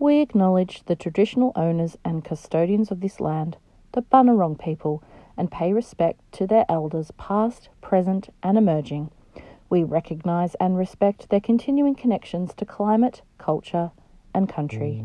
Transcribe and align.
we 0.00 0.20
acknowledge 0.20 0.82
the 0.86 0.96
traditional 0.96 1.52
owners 1.54 1.96
and 2.04 2.24
custodians 2.24 2.90
of 2.90 3.00
this 3.02 3.20
land, 3.20 3.58
the 3.92 4.00
Bunurong 4.00 4.58
people, 4.58 5.04
and 5.36 5.52
pay 5.52 5.72
respect 5.74 6.20
to 6.32 6.46
their 6.46 6.64
elders 6.70 7.12
past, 7.18 7.68
present, 7.82 8.30
and 8.42 8.56
emerging. 8.56 9.10
We 9.68 9.84
recognise 9.84 10.54
and 10.56 10.76
respect 10.76 11.28
their 11.28 11.40
continuing 11.40 11.94
connections 11.94 12.54
to 12.54 12.64
climate, 12.64 13.20
culture, 13.38 13.90
and 14.34 14.48
country. 14.48 15.04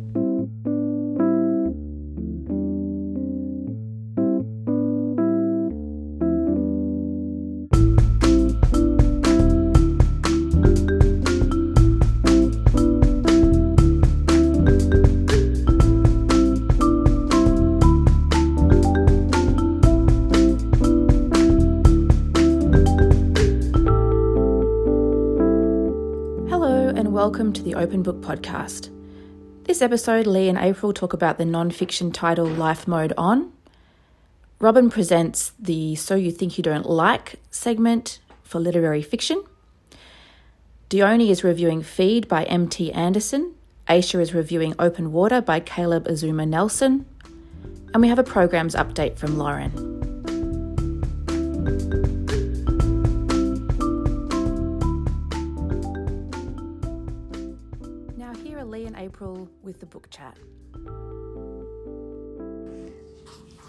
Open 27.85 28.01
Book 28.01 28.19
Podcast. 28.19 28.89
This 29.65 29.79
episode, 29.79 30.25
Lee 30.25 30.49
and 30.49 30.57
April 30.57 30.91
talk 30.91 31.13
about 31.13 31.37
the 31.37 31.45
non 31.45 31.69
fiction 31.69 32.11
title 32.11 32.47
Life 32.47 32.87
Mode 32.87 33.13
On. 33.15 33.53
Robin 34.57 34.89
presents 34.89 35.51
the 35.59 35.93
So 35.93 36.15
You 36.15 36.31
Think 36.31 36.57
You 36.57 36.63
Don't 36.63 36.89
Like 36.89 37.35
segment 37.51 38.17
for 38.41 38.59
literary 38.59 39.03
fiction. 39.03 39.43
Dione 40.89 41.29
is 41.29 41.43
reviewing 41.43 41.83
Feed 41.83 42.27
by 42.27 42.45
M.T. 42.45 42.91
Anderson. 42.91 43.53
Aisha 43.87 44.19
is 44.19 44.33
reviewing 44.33 44.73
Open 44.79 45.11
Water 45.11 45.39
by 45.39 45.59
Caleb 45.59 46.07
Azumah 46.07 46.47
Nelson. 46.47 47.05
And 47.93 48.01
we 48.01 48.07
have 48.07 48.17
a 48.17 48.23
programs 48.23 48.73
update 48.73 49.15
from 49.15 49.37
Lauren. 49.37 49.94
With 59.65 59.79
the 59.79 59.85
book 59.87 60.07
chat. 60.11 60.37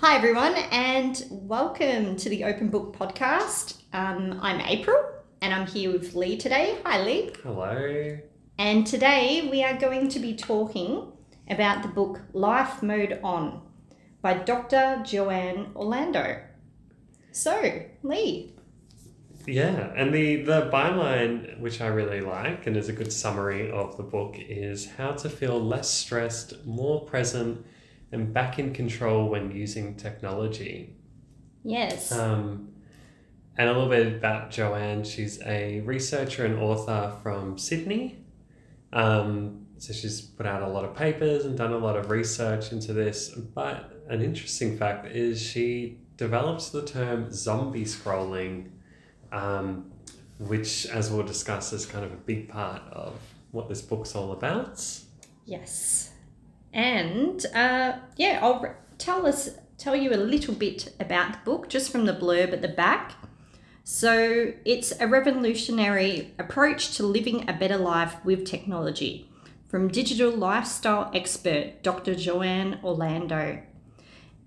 Hi, 0.00 0.14
everyone, 0.14 0.54
and 0.70 1.24
welcome 1.30 2.16
to 2.16 2.28
the 2.28 2.44
Open 2.44 2.68
Book 2.68 2.94
Podcast. 2.94 3.80
Um, 3.94 4.38
I'm 4.42 4.60
April, 4.60 5.02
and 5.40 5.54
I'm 5.54 5.66
here 5.66 5.90
with 5.90 6.14
Lee 6.14 6.36
today. 6.36 6.78
Hi, 6.84 7.02
Lee. 7.02 7.32
Hello. 7.42 8.18
And 8.58 8.86
today 8.86 9.48
we 9.50 9.64
are 9.64 9.78
going 9.78 10.08
to 10.10 10.18
be 10.18 10.36
talking 10.36 11.10
about 11.48 11.82
the 11.82 11.88
book 11.88 12.20
Life 12.34 12.82
Mode 12.82 13.18
On 13.24 13.62
by 14.20 14.34
Dr. 14.34 15.02
Joanne 15.02 15.72
Orlando. 15.74 16.42
So, 17.32 17.82
Lee, 18.02 18.55
Yeah, 19.46 19.92
and 19.94 20.12
the 20.12 20.42
the 20.42 20.70
byline, 20.72 21.60
which 21.60 21.80
I 21.80 21.86
really 21.86 22.20
like, 22.20 22.66
and 22.66 22.76
is 22.76 22.88
a 22.88 22.92
good 22.92 23.12
summary 23.12 23.70
of 23.70 23.96
the 23.96 24.02
book, 24.02 24.34
is 24.38 24.90
how 24.96 25.12
to 25.12 25.28
feel 25.30 25.60
less 25.62 25.88
stressed, 25.88 26.64
more 26.66 27.04
present, 27.06 27.64
and 28.12 28.32
back 28.32 28.58
in 28.58 28.72
control 28.74 29.28
when 29.28 29.50
using 29.52 29.94
technology. 29.96 30.96
yes, 31.64 32.12
Um, 32.12 32.68
and 33.58 33.68
a 33.68 33.72
little 33.72 33.88
bit 33.88 34.06
about 34.16 34.50
Joanne. 34.50 35.04
She's 35.04 35.40
a 35.42 35.80
researcher 35.80 36.44
and 36.44 36.58
author 36.58 37.16
from 37.22 37.56
Sydney. 37.58 38.18
Um, 38.92 39.66
so 39.78 39.92
she's 39.92 40.20
put 40.20 40.46
out 40.46 40.62
a 40.62 40.68
lot 40.68 40.84
of 40.84 40.94
papers 40.94 41.44
and 41.44 41.56
done 41.56 41.72
a 41.72 41.78
lot 41.78 41.96
of 41.96 42.10
research 42.10 42.72
into 42.72 42.92
this. 42.92 43.30
But 43.30 44.02
an 44.08 44.22
interesting 44.22 44.76
fact 44.76 45.06
is 45.06 45.40
she 45.40 46.00
develops 46.16 46.70
the 46.70 46.84
term 46.84 47.32
zombie 47.32 47.84
scrolling, 47.84 48.70
um, 49.32 49.90
which, 50.38 50.86
as 50.86 51.10
we'll 51.10 51.26
discuss, 51.26 51.72
is 51.72 51.86
kind 51.86 52.04
of 52.04 52.12
a 52.12 52.16
big 52.16 52.48
part 52.48 52.82
of 52.92 53.18
what 53.52 53.68
this 53.68 53.82
book's 53.82 54.14
all 54.14 54.32
about. 54.32 54.82
yes. 55.44 56.10
And 56.72 57.44
uh, 57.54 57.94
yeah, 58.16 58.40
I'll 58.42 58.60
re- 58.60 58.70
tell 58.98 59.26
us 59.26 59.50
tell 59.78 59.96
you 59.96 60.12
a 60.12 60.16
little 60.16 60.54
bit 60.54 60.94
about 61.00 61.32
the 61.32 61.38
book 61.44 61.68
just 61.68 61.90
from 61.90 62.06
the 62.06 62.12
blurb 62.12 62.52
at 62.52 62.62
the 62.62 62.68
back. 62.68 63.12
So, 63.84 64.52
it's 64.64 64.92
a 65.00 65.06
revolutionary 65.06 66.34
approach 66.38 66.96
to 66.96 67.06
living 67.06 67.48
a 67.48 67.52
better 67.52 67.76
life 67.76 68.16
with 68.24 68.44
technology 68.44 69.30
from 69.68 69.88
digital 69.88 70.30
lifestyle 70.30 71.10
expert 71.14 71.82
Dr. 71.82 72.14
Joanne 72.14 72.80
Orlando. 72.82 73.62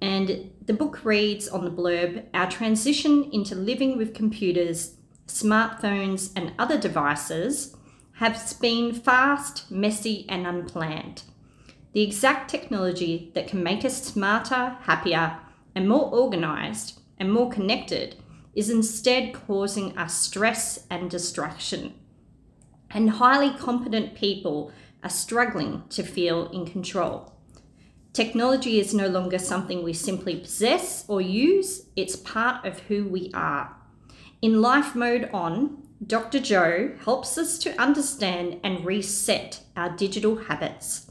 And 0.02 0.52
the 0.70 0.76
book 0.76 1.04
reads 1.04 1.48
on 1.48 1.66
the 1.66 1.72
blurb 1.72 2.26
Our 2.32 2.48
transition 2.48 3.28
into 3.34 3.56
living 3.56 3.98
with 3.98 4.14
computers, 4.14 4.98
smartphones, 5.26 6.32
and 6.36 6.54
other 6.60 6.78
devices 6.78 7.76
has 8.18 8.54
been 8.54 8.94
fast, 8.94 9.72
messy, 9.72 10.28
and 10.30 10.46
unplanned. 10.46 11.24
The 11.94 12.04
exact 12.04 12.52
technology 12.52 13.32
that 13.34 13.48
can 13.48 13.64
make 13.64 13.84
us 13.84 14.04
smarter, 14.04 14.78
happier, 14.82 15.40
and 15.74 15.90
more 15.90 16.08
organized 16.14 17.00
and 17.18 17.34
more 17.34 17.50
connected 17.50 18.18
is 18.54 18.70
instead 18.70 19.34
causing 19.34 19.98
us 19.98 20.22
stress 20.22 20.86
and 20.92 21.10
distraction. 21.10 21.96
And 22.92 23.10
highly 23.10 23.58
competent 23.58 24.14
people 24.14 24.72
are 25.02 25.10
struggling 25.10 25.82
to 25.90 26.04
feel 26.04 26.48
in 26.52 26.68
control. 26.68 27.39
Technology 28.20 28.82
is 28.82 28.94
no 28.94 29.08
longer 29.08 29.40
something 29.40 29.82
we 29.82 29.94
simply 29.94 30.36
possess 30.36 31.06
or 31.08 31.22
use, 31.22 31.86
it's 31.96 32.18
part 32.18 32.66
of 32.66 32.82
who 32.82 33.08
we 33.08 33.32
are. 33.34 33.74
In 34.42 34.62
Life 34.62 34.94
Mode 34.94 35.30
On, 35.32 35.88
Dr. 36.06 36.42
Joe 36.42 36.92
helps 37.06 37.38
us 37.38 37.58
to 37.60 37.82
understand 37.82 38.60
and 38.62 38.86
reset 38.86 39.62
our 39.78 39.96
digital 39.96 40.36
habits, 40.36 41.10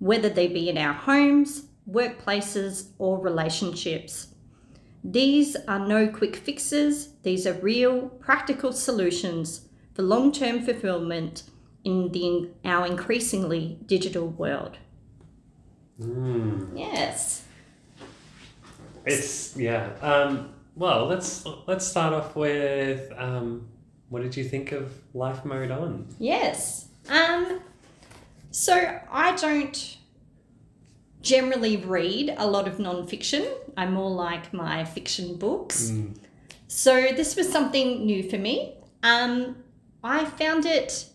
whether 0.00 0.28
they 0.28 0.48
be 0.48 0.68
in 0.68 0.76
our 0.76 0.94
homes, 0.94 1.66
workplaces, 1.88 2.88
or 2.98 3.20
relationships. 3.20 4.34
These 5.04 5.56
are 5.68 5.86
no 5.86 6.08
quick 6.08 6.34
fixes, 6.34 7.10
these 7.22 7.46
are 7.46 7.52
real, 7.52 8.08
practical 8.08 8.72
solutions 8.72 9.68
for 9.94 10.02
long 10.02 10.32
term 10.32 10.62
fulfillment 10.62 11.44
in 11.84 12.10
the, 12.10 12.50
our 12.64 12.84
increasingly 12.84 13.78
digital 13.86 14.26
world. 14.26 14.78
Mm. 16.00 16.70
Yes. 16.74 17.44
It's 19.04 19.56
yeah. 19.56 19.90
Um, 20.00 20.54
well, 20.76 21.06
let's 21.06 21.44
let's 21.66 21.86
start 21.86 22.12
off 22.12 22.36
with 22.36 23.12
um, 23.16 23.68
what 24.08 24.22
did 24.22 24.36
you 24.36 24.44
think 24.44 24.72
of 24.72 24.92
Life 25.14 25.44
Mode 25.44 25.70
On? 25.70 26.06
Yes. 26.18 26.88
Um, 27.08 27.60
so 28.50 29.00
I 29.10 29.34
don't 29.36 29.96
generally 31.20 31.78
read 31.78 32.34
a 32.38 32.46
lot 32.46 32.68
of 32.68 32.78
non-fiction. 32.78 33.46
I 33.76 33.86
more 33.86 34.10
like 34.10 34.52
my 34.52 34.84
fiction 34.84 35.36
books. 35.36 35.90
Mm. 35.90 36.16
So 36.68 37.12
this 37.16 37.34
was 37.34 37.50
something 37.50 38.06
new 38.06 38.28
for 38.28 38.38
me. 38.38 38.74
Um, 39.02 39.56
I 40.04 40.24
found 40.24 40.64
it 40.64 41.06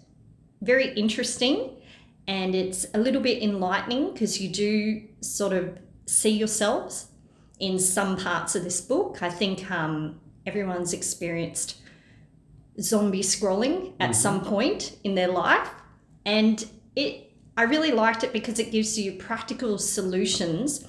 very 0.62 0.94
interesting 0.94 1.73
and 2.28 2.56
it's 2.56 2.86
a 2.94 2.98
little 2.98 3.22
bit 3.22 3.44
enlightening 3.44 4.14
because 4.14 4.42
you 4.42 4.50
do 4.50 5.02
sort 5.22 5.54
of 5.54 5.78
see 6.06 6.30
yourselves 6.30 7.08
in 7.60 7.80
some 7.80 8.18
parts 8.18 8.56
of 8.56 8.64
this 8.64 8.82
book. 8.82 9.22
I 9.22 9.30
think 9.30 9.70
um, 9.72 10.20
everyone's 10.46 10.94
experienced 10.94 11.78
zombie 12.80 13.22
scrolling 13.22 13.94
at 14.00 14.12
Mhm. 14.12 14.16
some 14.16 14.42
point 14.44 14.98
in 15.04 15.16
their 15.16 15.28
life 15.28 15.70
and 16.26 16.66
it 16.96 17.30
I 17.56 17.64
really 17.64 17.92
liked 17.92 18.24
it 18.24 18.34
because 18.34 18.58
it 18.58 18.72
gives 18.72 18.98
you 18.98 19.12
practical 19.12 19.78
solutions 19.78 20.84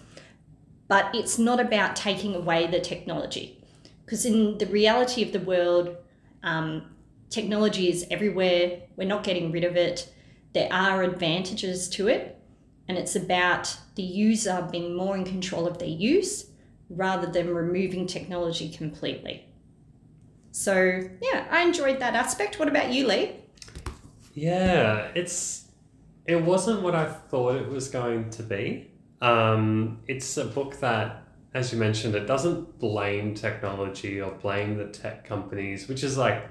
but 0.88 1.14
it's 1.14 1.38
not 1.38 1.60
about 1.60 1.94
taking 1.94 2.34
away 2.34 2.66
the 2.66 2.80
technology 2.80 3.62
because 4.06 4.24
in 4.24 4.56
the 4.56 4.64
reality 4.66 5.22
of 5.22 5.32
the 5.32 5.40
world 5.40 5.94
um, 6.42 6.86
technology 7.28 7.90
is 7.90 8.06
everywhere 8.10 8.80
we're 8.96 9.06
not 9.06 9.22
getting 9.22 9.52
rid 9.52 9.64
of 9.64 9.76
it 9.76 10.10
there 10.54 10.72
are 10.72 11.02
advantages 11.02 11.88
to 11.90 12.08
it 12.08 12.40
and 12.88 12.96
it's 12.96 13.16
about 13.16 13.76
the 13.96 14.02
user 14.02 14.66
being 14.70 14.94
more 14.94 15.16
in 15.16 15.24
control 15.24 15.66
of 15.66 15.78
their 15.78 15.88
use 15.88 16.46
rather 16.88 17.26
than 17.26 17.52
removing 17.54 18.06
technology 18.06 18.70
completely. 18.70 19.46
So 20.52 21.00
yeah 21.20 21.46
i 21.50 21.62
enjoyed 21.62 21.98
that 22.00 22.14
aspect. 22.14 22.58
What 22.58 22.68
about 22.68 22.92
you 22.92 23.06
lee? 23.06 23.32
Yeah, 24.34 25.08
it's 25.14 25.64
it 26.26 26.42
wasn't 26.42 26.82
what 26.82 26.94
I 26.94 27.06
thought 27.06 27.56
it 27.56 27.68
was 27.68 27.88
going 27.88 28.30
to 28.30 28.42
be. 28.42 28.90
Um, 29.20 30.00
it's 30.08 30.36
a 30.36 30.44
book 30.44 30.80
that, 30.80 31.22
as 31.54 31.72
you 31.72 31.78
mentioned, 31.78 32.14
it 32.14 32.26
doesn't 32.26 32.78
blame 32.78 33.34
technology 33.34 34.20
or 34.20 34.32
blame 34.32 34.76
the 34.76 34.86
tech 34.86 35.26
companies, 35.26 35.88
which 35.88 36.02
is 36.02 36.16
like 36.16 36.48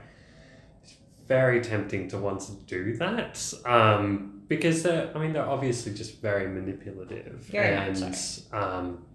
very 1.27 1.61
tempting 1.61 2.07
to 2.09 2.17
want 2.17 2.41
to 2.41 2.51
do 2.67 2.95
that 2.97 3.53
um, 3.65 4.41
because 4.47 4.83
they're, 4.83 5.15
I 5.15 5.19
mean, 5.19 5.33
they're 5.33 5.49
obviously 5.49 5.93
just 5.93 6.21
very 6.21 6.47
manipulative 6.47 7.45
Very 7.51 7.75
and 7.75 8.43
um, 8.51 9.05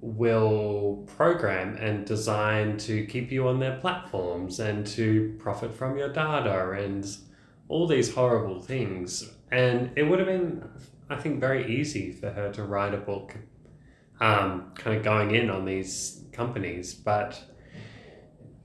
will 0.00 1.06
program 1.16 1.76
and 1.76 2.04
design 2.04 2.76
to 2.76 3.06
keep 3.06 3.32
you 3.32 3.48
on 3.48 3.58
their 3.58 3.78
platforms 3.78 4.60
and 4.60 4.86
to 4.86 5.34
profit 5.38 5.74
from 5.74 5.96
your 5.96 6.12
data 6.12 6.72
and 6.72 7.16
all 7.68 7.86
these 7.86 8.14
horrible 8.14 8.60
things. 8.60 9.30
And 9.50 9.90
it 9.96 10.02
would 10.02 10.18
have 10.18 10.28
been, 10.28 10.68
I 11.08 11.16
think, 11.16 11.40
very 11.40 11.74
easy 11.80 12.12
for 12.12 12.30
her 12.30 12.52
to 12.52 12.64
write 12.64 12.92
a 12.92 12.98
book 12.98 13.34
um, 14.20 14.72
kind 14.74 14.96
of 14.96 15.02
going 15.02 15.34
in 15.34 15.50
on 15.50 15.64
these 15.64 16.24
companies, 16.32 16.94
but 16.94 17.42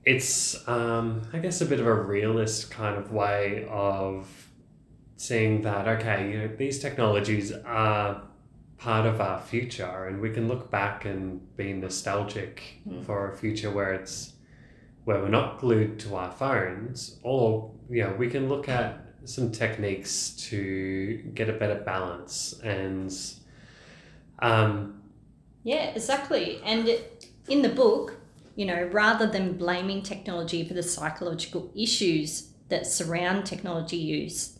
it's 0.04 0.66
um, 0.68 1.22
I 1.32 1.38
guess 1.38 1.60
a 1.60 1.66
bit 1.66 1.80
of 1.80 1.86
a 1.86 1.94
realist 1.94 2.70
kind 2.70 2.96
of 2.96 3.12
way 3.12 3.66
of 3.70 4.26
seeing 5.16 5.62
that 5.62 5.86
okay, 5.88 6.30
you 6.30 6.38
know, 6.38 6.48
these 6.56 6.78
technologies 6.80 7.52
are 7.52 8.22
part 8.78 9.04
of 9.06 9.20
our 9.20 9.38
future, 9.40 10.06
and 10.06 10.20
we 10.20 10.30
can 10.30 10.48
look 10.48 10.70
back 10.70 11.04
and 11.04 11.54
be 11.56 11.72
nostalgic 11.74 12.62
Mm. 12.88 13.04
for 13.04 13.30
a 13.30 13.36
future 13.36 13.70
where 13.70 13.92
it's 13.92 14.32
where 15.04 15.20
we're 15.20 15.28
not 15.28 15.58
glued 15.58 15.98
to 16.00 16.14
our 16.16 16.30
phones, 16.32 17.18
or 17.22 17.70
you 17.90 18.02
know, 18.02 18.14
we 18.18 18.28
can 18.30 18.48
look 18.48 18.68
at 18.68 18.98
some 19.24 19.50
techniques 19.52 20.30
to 20.48 21.16
get 21.34 21.48
a 21.50 21.52
better 21.52 21.74
balance 21.84 22.58
and 22.64 23.12
um, 24.38 25.02
Yeah, 25.62 25.90
exactly. 25.94 26.60
And 26.64 26.88
it- 26.88 27.26
in 27.48 27.60
the 27.62 27.68
book, 27.68 28.14
you 28.60 28.66
know, 28.66 28.90
rather 28.92 29.26
than 29.26 29.56
blaming 29.56 30.02
technology 30.02 30.68
for 30.68 30.74
the 30.74 30.82
psychological 30.82 31.72
issues 31.74 32.50
that 32.68 32.86
surround 32.86 33.46
technology 33.46 33.96
use, 33.96 34.58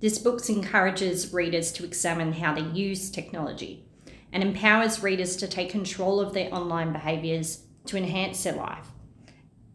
this 0.00 0.18
book 0.18 0.46
encourages 0.50 1.32
readers 1.32 1.72
to 1.72 1.82
examine 1.82 2.34
how 2.34 2.52
they 2.52 2.78
use 2.78 3.08
technology 3.10 3.86
and 4.34 4.42
empowers 4.42 5.02
readers 5.02 5.34
to 5.34 5.48
take 5.48 5.70
control 5.70 6.20
of 6.20 6.34
their 6.34 6.54
online 6.54 6.92
behaviors 6.92 7.62
to 7.86 7.96
enhance 7.96 8.42
their 8.44 8.52
life. 8.52 8.88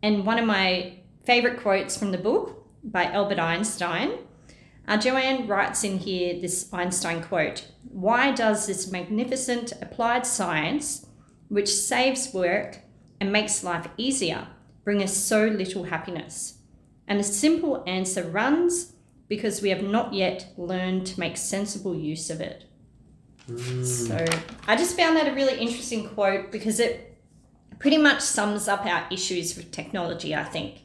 And 0.03 0.23
one 0.23 0.37
of 0.37 0.45
my 0.45 0.99
favorite 1.25 1.59
quotes 1.59 1.97
from 1.97 2.11
the 2.11 2.19
book 2.19 2.67
by 2.83 3.05
Albert 3.05 3.39
Einstein 3.39 4.19
uh, 4.87 4.97
Joanne 4.97 5.47
writes 5.47 5.83
in 5.83 5.97
here 5.97 6.39
this 6.39 6.71
Einstein 6.71 7.23
quote 7.23 7.71
Why 7.89 8.33
does 8.33 8.67
this 8.67 8.91
magnificent 8.91 9.73
applied 9.81 10.27
science, 10.27 11.07
which 11.47 11.73
saves 11.73 12.31
work 12.35 12.82
and 13.23 13.31
makes 13.31 13.63
life 13.63 13.87
easier, 13.95 14.47
bring 14.83 15.01
us 15.01 15.15
so 15.15 15.45
little 15.45 15.85
happiness? 15.85 16.57
And 17.07 17.17
the 17.17 17.23
simple 17.23 17.81
answer 17.87 18.21
runs 18.21 18.95
because 19.29 19.61
we 19.61 19.69
have 19.69 19.81
not 19.81 20.13
yet 20.13 20.51
learned 20.57 21.07
to 21.07 21.19
make 21.21 21.37
sensible 21.37 21.95
use 21.95 22.29
of 22.29 22.41
it. 22.41 22.65
mm, 23.47 23.85
So 23.85 24.25
I 24.67 24.75
just 24.75 24.97
found 24.97 25.15
that 25.15 25.29
a 25.29 25.33
really 25.33 25.57
interesting 25.57 26.09
quote 26.09 26.51
because 26.51 26.81
it 26.81 27.17
pretty 27.79 27.97
much 27.97 28.19
sums 28.19 28.67
up 28.67 28.85
our 28.85 29.07
issues 29.09 29.55
with 29.55 29.71
technology, 29.71 30.35
I 30.35 30.43
think. 30.43 30.81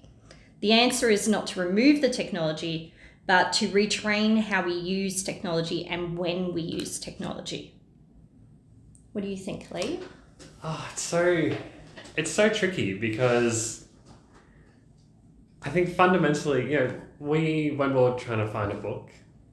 The 0.61 0.71
answer 0.71 1.11
is 1.11 1.27
not 1.27 1.49
to 1.49 1.61
remove 1.61 2.01
the 2.01 2.09
technology, 2.09 2.95
but 3.27 3.53
to 3.55 3.69
retrain 3.71 4.43
how 4.43 4.63
we 4.63 4.75
use 4.75 5.25
technology 5.25 5.85
and 5.87 6.17
when 6.17 6.55
we 6.55 6.63
use 6.63 7.01
technology. 7.01 7.75
What 9.11 9.23
do 9.23 9.29
you 9.29 9.37
think, 9.37 9.73
Lee? 9.73 9.99
Oh, 10.63 10.89
it's 10.93 11.03
so 11.03 11.51
it's 12.19 12.33
so 12.33 12.49
tricky 12.49 12.95
because 12.95 13.87
I 15.63 15.71
think 15.71 15.89
fundamentally, 15.95 16.73
you 16.73 16.79
know, 16.81 17.01
we 17.21 17.71
when 17.77 17.95
we 17.95 18.01
were 18.01 18.19
trying 18.19 18.45
to 18.45 18.49
find 18.49 18.73
a 18.73 18.75
book 18.75 19.11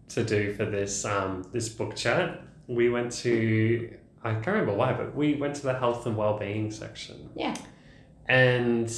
to 0.09 0.23
do 0.23 0.53
for 0.55 0.65
this 0.65 1.05
um 1.05 1.43
this 1.53 1.69
book 1.69 1.95
chat, 1.95 2.41
we 2.67 2.89
went 2.89 3.11
to 3.23 3.95
I 4.23 4.33
can't 4.33 4.47
remember 4.47 4.73
why, 4.73 4.93
but 4.93 5.15
we 5.15 5.35
went 5.35 5.55
to 5.57 5.61
the 5.61 5.77
health 5.77 6.07
and 6.07 6.17
well-being 6.17 6.71
section. 6.71 7.29
Yeah. 7.35 7.55
And 8.27 8.91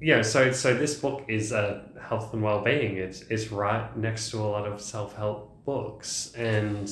yeah, 0.00 0.22
so 0.22 0.50
so 0.52 0.74
this 0.74 0.94
book 0.94 1.26
is 1.28 1.52
a 1.52 1.84
health 2.00 2.32
and 2.32 2.42
well-being. 2.42 2.96
It's 2.96 3.20
it's 3.28 3.52
right 3.52 3.94
next 3.98 4.30
to 4.30 4.38
a 4.38 4.48
lot 4.56 4.66
of 4.66 4.80
self-help 4.80 5.66
books 5.66 6.32
and 6.34 6.90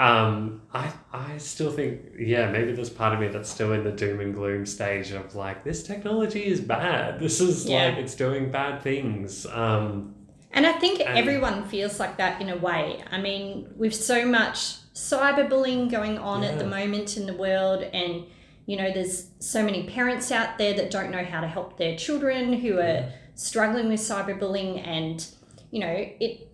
um, 0.00 0.62
I 0.72 0.92
I 1.12 1.38
still 1.38 1.70
think 1.70 2.00
yeah 2.18 2.50
maybe 2.50 2.72
there's 2.72 2.90
part 2.90 3.12
of 3.14 3.20
me 3.20 3.28
that's 3.28 3.50
still 3.50 3.72
in 3.72 3.84
the 3.84 3.92
doom 3.92 4.20
and 4.20 4.34
gloom 4.34 4.64
stage 4.66 5.10
of 5.12 5.34
like 5.34 5.62
this 5.64 5.82
technology 5.82 6.44
is 6.44 6.60
bad. 6.60 7.20
This 7.20 7.40
is 7.40 7.66
Yeah. 7.66 7.86
like 7.86 7.98
it's 7.98 8.14
doing 8.14 8.50
bad 8.50 8.82
things. 8.82 9.46
Um, 9.46 10.14
And 10.52 10.66
I 10.66 10.72
think 10.72 11.00
And- 11.00 11.16
everyone 11.18 11.64
feels 11.68 12.00
like 12.00 12.16
that 12.16 12.40
in 12.42 12.48
a 12.48 12.56
way. 12.56 12.98
I 13.12 13.18
mean, 13.20 13.68
with 13.76 13.94
so 13.94 14.26
much 14.26 14.58
cyberbullying 14.94 15.90
going 15.90 16.18
on 16.18 16.42
at 16.42 16.58
the 16.58 16.66
moment 16.66 17.16
in 17.16 17.26
the 17.26 17.34
world, 17.34 17.82
and 17.92 18.24
you 18.66 18.76
know, 18.76 18.90
there's 18.92 19.28
so 19.40 19.62
many 19.64 19.82
parents 19.84 20.30
out 20.32 20.56
there 20.58 20.72
that 20.74 20.90
don't 20.90 21.10
know 21.10 21.24
how 21.24 21.40
to 21.40 21.46
help 21.48 21.76
their 21.76 21.96
children 21.96 22.52
who 22.54 22.78
are 22.78 23.10
struggling 23.34 23.88
with 23.88 24.00
cyberbullying, 24.00 24.86
and 24.86 25.26
you 25.70 25.80
know, 25.80 25.94
it 26.20 26.48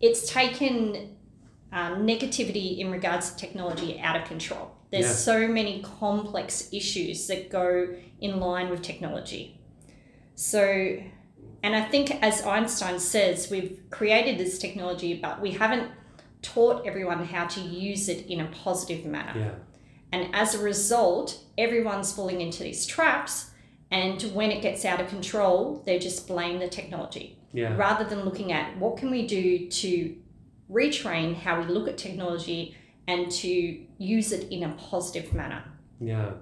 it's 0.00 0.30
taken 0.30 1.16
um, 1.72 2.06
negativity 2.06 2.78
in 2.78 2.90
regards 2.90 3.30
to 3.30 3.36
technology 3.36 3.98
out 4.00 4.16
of 4.16 4.24
control. 4.26 4.72
There's 4.90 5.06
Yeah. 5.06 5.12
so 5.12 5.48
many 5.48 5.82
complex 5.82 6.68
issues 6.72 7.26
that 7.28 7.48
go 7.50 7.88
in 8.20 8.40
line 8.40 8.70
with 8.70 8.82
technology. 8.82 9.60
So 10.34 10.98
and 11.62 11.76
I 11.76 11.82
think, 11.82 12.22
as 12.22 12.42
Einstein 12.44 12.98
says, 12.98 13.50
we've 13.50 13.78
created 13.90 14.38
this 14.38 14.58
technology, 14.58 15.14
but 15.14 15.42
we 15.42 15.50
haven't 15.52 15.90
taught 16.40 16.86
everyone 16.86 17.24
how 17.26 17.46
to 17.48 17.60
use 17.60 18.08
it 18.08 18.26
in 18.26 18.40
a 18.40 18.46
positive 18.46 19.04
manner. 19.04 19.38
yeah, 19.38 19.50
And 20.10 20.34
as 20.34 20.54
a 20.54 20.58
result, 20.58 21.38
everyone's 21.58 22.12
falling 22.12 22.40
into 22.40 22.62
these 22.62 22.86
traps. 22.86 23.50
And 23.90 24.22
when 24.34 24.50
it 24.50 24.62
gets 24.62 24.84
out 24.86 25.00
of 25.00 25.08
control, 25.08 25.82
they 25.84 25.98
just 25.98 26.26
blame 26.26 26.60
the 26.60 26.68
technology 26.68 27.36
yeah, 27.52 27.76
rather 27.76 28.04
than 28.04 28.24
looking 28.24 28.52
at 28.52 28.78
what 28.78 28.96
can 28.96 29.10
we 29.10 29.26
do 29.26 29.68
to 29.68 30.16
retrain 30.70 31.34
how 31.34 31.60
we 31.60 31.66
look 31.66 31.88
at 31.88 31.98
technology 31.98 32.76
and 33.06 33.30
to 33.30 33.80
use 33.98 34.32
it 34.32 34.50
in 34.52 34.62
a 34.62 34.68
positive 34.74 35.32
manner. 35.32 35.64
yeah, 36.00 36.32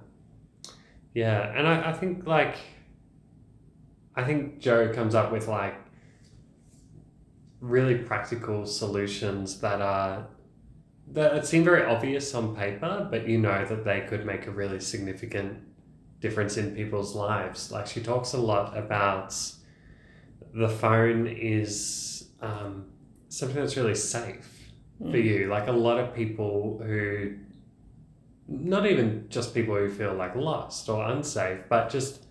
yeah. 1.13 1.57
And 1.57 1.67
I, 1.67 1.89
I 1.89 1.93
think 1.93 2.27
like 2.27 2.57
I 4.15 4.23
think 4.23 4.59
Joe 4.59 4.93
comes 4.93 5.15
up 5.15 5.31
with 5.31 5.47
like 5.47 5.75
really 7.61 7.95
practical 7.95 8.65
solutions 8.65 9.59
that 9.61 9.81
are 9.81 10.27
that 11.11 11.45
seem 11.45 11.63
very 11.63 11.83
obvious 11.85 12.35
on 12.35 12.55
paper, 12.55 13.07
but 13.09 13.27
you 13.27 13.39
know 13.39 13.65
that 13.65 13.83
they 13.83 14.01
could 14.01 14.25
make 14.25 14.45
a 14.45 14.51
really 14.51 14.79
significant 14.79 15.57
difference 16.19 16.57
in 16.57 16.75
people's 16.75 17.15
lives. 17.15 17.71
Like 17.71 17.87
she 17.87 18.01
talks 18.01 18.33
a 18.33 18.37
lot 18.37 18.77
about 18.77 19.35
the 20.53 20.69
phone 20.69 21.27
is 21.27 22.29
um, 22.41 22.85
something 23.29 23.57
that's 23.57 23.77
really 23.77 23.95
safe 23.95 24.47
for 24.99 25.05
Mm. 25.17 25.23
you. 25.23 25.47
Like 25.47 25.67
a 25.67 25.71
lot 25.71 25.97
of 25.99 26.13
people 26.13 26.81
who, 26.85 27.35
not 28.47 28.85
even 28.85 29.25
just 29.29 29.53
people 29.53 29.75
who 29.75 29.89
feel 29.89 30.13
like 30.13 30.35
lost 30.35 30.89
or 30.89 31.03
unsafe, 31.09 31.63
but 31.69 31.89
just 31.89 32.25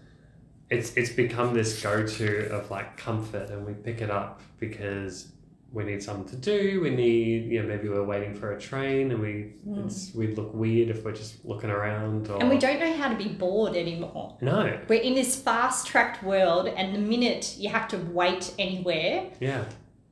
it's 0.70 0.94
it's 0.96 1.10
become 1.12 1.54
this 1.54 1.82
go 1.82 2.06
to 2.06 2.48
of 2.50 2.70
like 2.70 2.96
comfort, 2.96 3.48
and 3.50 3.64
we 3.66 3.72
pick 3.72 4.00
it 4.02 4.10
up 4.10 4.40
because 4.58 5.32
we 5.72 5.84
need 5.84 6.02
something 6.02 6.26
to 6.28 6.36
do. 6.36 6.80
We 6.80 6.90
need, 6.90 7.50
you 7.52 7.62
know, 7.62 7.68
maybe 7.68 7.88
we're 7.90 8.04
waiting 8.04 8.34
for 8.34 8.52
a 8.54 8.60
train, 8.60 9.10
and 9.12 9.20
we 9.20 9.52
Mm. 9.66 9.86
it's 9.86 10.14
we 10.14 10.34
look 10.34 10.52
weird 10.52 10.90
if 10.90 11.04
we're 11.04 11.12
just 11.12 11.42
looking 11.44 11.70
around. 11.70 12.28
Or 12.28 12.40
And 12.40 12.50
we 12.50 12.58
don't 12.58 12.80
know 12.80 12.92
how 12.94 13.08
to 13.08 13.16
be 13.16 13.28
bored 13.28 13.76
anymore. 13.76 14.36
no, 14.42 14.78
We're 14.88 15.00
in 15.02 15.14
this 15.14 15.36
fast 15.40 15.86
tracked 15.86 16.22
world, 16.22 16.66
and 16.68 16.94
the 16.94 16.98
minute 16.98 17.56
you 17.58 17.70
have 17.70 17.86
to 17.88 17.96
wait 17.98 18.52
anywhere, 18.58 19.30
yeah, 19.40 19.64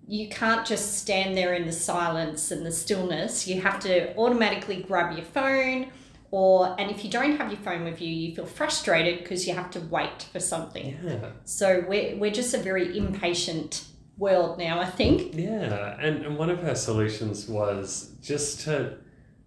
you 0.08 0.28
can't 0.28 0.66
just 0.66 0.98
stand 0.98 1.36
there 1.36 1.54
in 1.54 1.66
the 1.66 1.72
silence 1.72 2.50
and 2.50 2.64
the 2.64 2.70
stillness. 2.70 3.48
You 3.48 3.60
have 3.60 3.80
to 3.80 4.16
automatically 4.16 4.82
grab 4.82 5.16
your 5.16 5.24
phone, 5.24 5.90
or 6.30 6.74
and 6.78 6.90
if 6.90 7.04
you 7.04 7.10
don't 7.10 7.36
have 7.38 7.50
your 7.50 7.60
phone 7.60 7.84
with 7.84 8.00
you, 8.00 8.08
you 8.08 8.34
feel 8.34 8.46
frustrated 8.46 9.18
because 9.20 9.46
you 9.46 9.54
have 9.54 9.70
to 9.72 9.80
wait 9.80 10.26
for 10.32 10.40
something. 10.40 10.96
yeah. 11.02 11.30
So 11.44 11.84
we're, 11.88 12.16
we're 12.16 12.30
just 12.30 12.54
a 12.54 12.58
very 12.58 12.96
impatient 12.96 13.84
world 14.16 14.58
now, 14.58 14.80
I 14.80 14.86
think. 14.86 15.34
Yeah, 15.34 15.96
and, 16.00 16.24
and 16.24 16.38
one 16.38 16.50
of 16.50 16.60
her 16.60 16.74
solutions 16.74 17.48
was 17.48 18.12
just 18.22 18.60
to 18.62 18.98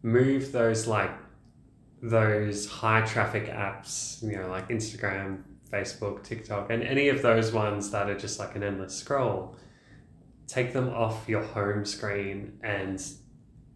move 0.04 0.52
those 0.52 0.88
like 0.88 1.12
those 2.02 2.68
high 2.68 3.02
traffic 3.02 3.48
apps, 3.48 4.22
you 4.24 4.38
know, 4.38 4.50
like 4.50 4.70
Instagram, 4.70 5.44
Facebook, 5.72 6.24
TikTok, 6.24 6.70
and 6.70 6.84
any 6.84 7.10
of 7.10 7.22
those 7.22 7.52
ones 7.52 7.92
that 7.92 8.10
are 8.10 8.18
just 8.18 8.40
like 8.40 8.56
an 8.56 8.64
endless 8.64 8.96
scroll. 8.96 9.56
Take 10.50 10.74
them 10.74 10.90
off 10.90 11.30
your 11.30 11.44
home 11.44 11.86
screen 11.86 12.60
and 12.64 13.02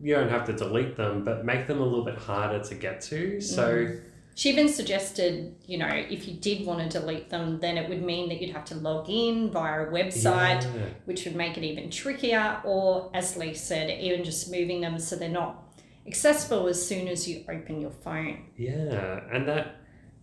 you 0.01 0.15
don't 0.15 0.29
have 0.29 0.45
to 0.47 0.53
delete 0.53 0.97
them, 0.97 1.23
but 1.23 1.45
make 1.45 1.67
them 1.67 1.79
a 1.79 1.83
little 1.83 2.03
bit 2.03 2.17
harder 2.17 2.63
to 2.63 2.75
get 2.75 2.99
to. 3.01 3.39
So 3.39 3.75
mm. 3.85 4.01
She 4.35 4.49
even 4.49 4.67
suggested, 4.67 5.55
you 5.67 5.77
know, 5.77 5.87
if 5.87 6.27
you 6.27 6.33
did 6.33 6.65
want 6.65 6.91
to 6.91 6.99
delete 6.99 7.29
them, 7.29 7.59
then 7.59 7.77
it 7.77 7.87
would 7.87 8.01
mean 8.01 8.29
that 8.29 8.41
you'd 8.41 8.55
have 8.55 8.65
to 8.65 8.75
log 8.75 9.07
in 9.07 9.51
via 9.51 9.83
a 9.83 9.91
website, 9.91 10.63
Yeah. 10.63 10.87
which 11.05 11.25
would 11.25 11.35
make 11.35 11.55
it 11.55 11.63
even 11.63 11.91
trickier. 11.91 12.59
Or, 12.63 13.11
as 13.13 13.37
Lee 13.37 13.53
said, 13.53 13.91
even 14.01 14.23
just 14.23 14.51
moving 14.51 14.81
them 14.81 14.97
so 14.97 15.15
they're 15.15 15.29
not 15.29 15.63
accessible 16.07 16.67
as 16.67 16.83
soon 16.83 17.07
as 17.07 17.27
you 17.27 17.45
open 17.47 17.79
your 17.79 17.91
phone. 17.91 18.47
Yeah, 18.57 19.21
and 19.31 19.47
that 19.47 19.75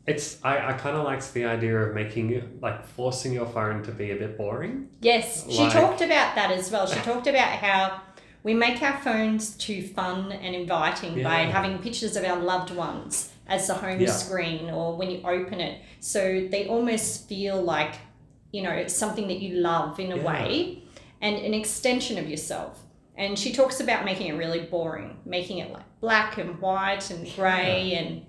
it's 0.06 0.38
I, 0.44 0.70
I 0.70 0.72
kind 0.74 0.96
of 0.96 1.04
likes 1.04 1.30
the 1.30 1.44
idea 1.44 1.76
of 1.78 1.94
making 1.94 2.30
it 2.30 2.60
like 2.60 2.86
forcing 2.86 3.32
your 3.32 3.46
phone 3.46 3.82
to 3.84 3.90
be 3.92 4.10
a 4.12 4.16
bit 4.16 4.36
boring. 4.38 4.88
Yes, 5.00 5.46
she 5.48 5.58
Like- 5.58 5.72
talked 5.72 6.00
about 6.00 6.34
that 6.34 6.50
as 6.50 6.70
well. 6.70 6.86
She 6.86 6.98
talked 7.10 7.26
about 7.26 7.48
how 7.48 8.00
we 8.42 8.54
make 8.54 8.80
our 8.82 8.98
phones 9.02 9.54
too 9.56 9.82
fun 9.82 10.32
and 10.32 10.54
inviting 10.54 11.22
by 11.22 11.40
having 11.40 11.78
pictures 11.78 12.16
of 12.16 12.24
our 12.24 12.38
loved 12.40 12.70
ones 12.74 13.30
as 13.46 13.66
the 13.66 13.74
home 13.74 14.00
Yeah. 14.00 14.10
screen 14.10 14.70
or 14.70 14.96
when 14.96 15.10
you 15.10 15.20
open 15.24 15.60
it. 15.60 15.82
So 16.00 16.46
they 16.50 16.66
almost 16.66 17.28
feel 17.28 17.60
like, 17.60 17.94
you 18.52 18.62
know, 18.62 18.86
something 18.86 19.28
that 19.28 19.40
you 19.40 19.56
love 19.56 20.00
in 20.00 20.12
a 20.12 20.16
Yeah. 20.16 20.24
way 20.24 20.82
and 21.20 21.36
an 21.36 21.52
extension 21.52 22.16
of 22.16 22.30
yourself. 22.30 22.78
And 23.16 23.38
she 23.38 23.52
talks 23.52 23.80
about 23.80 24.06
making 24.06 24.28
it 24.28 24.36
really 24.38 24.60
boring, 24.60 25.18
making 25.26 25.58
it 25.58 25.70
like 25.70 25.82
black 26.00 26.38
and 26.38 26.58
white 26.60 27.10
and 27.10 27.30
grey 27.36 27.92
and 27.92 28.24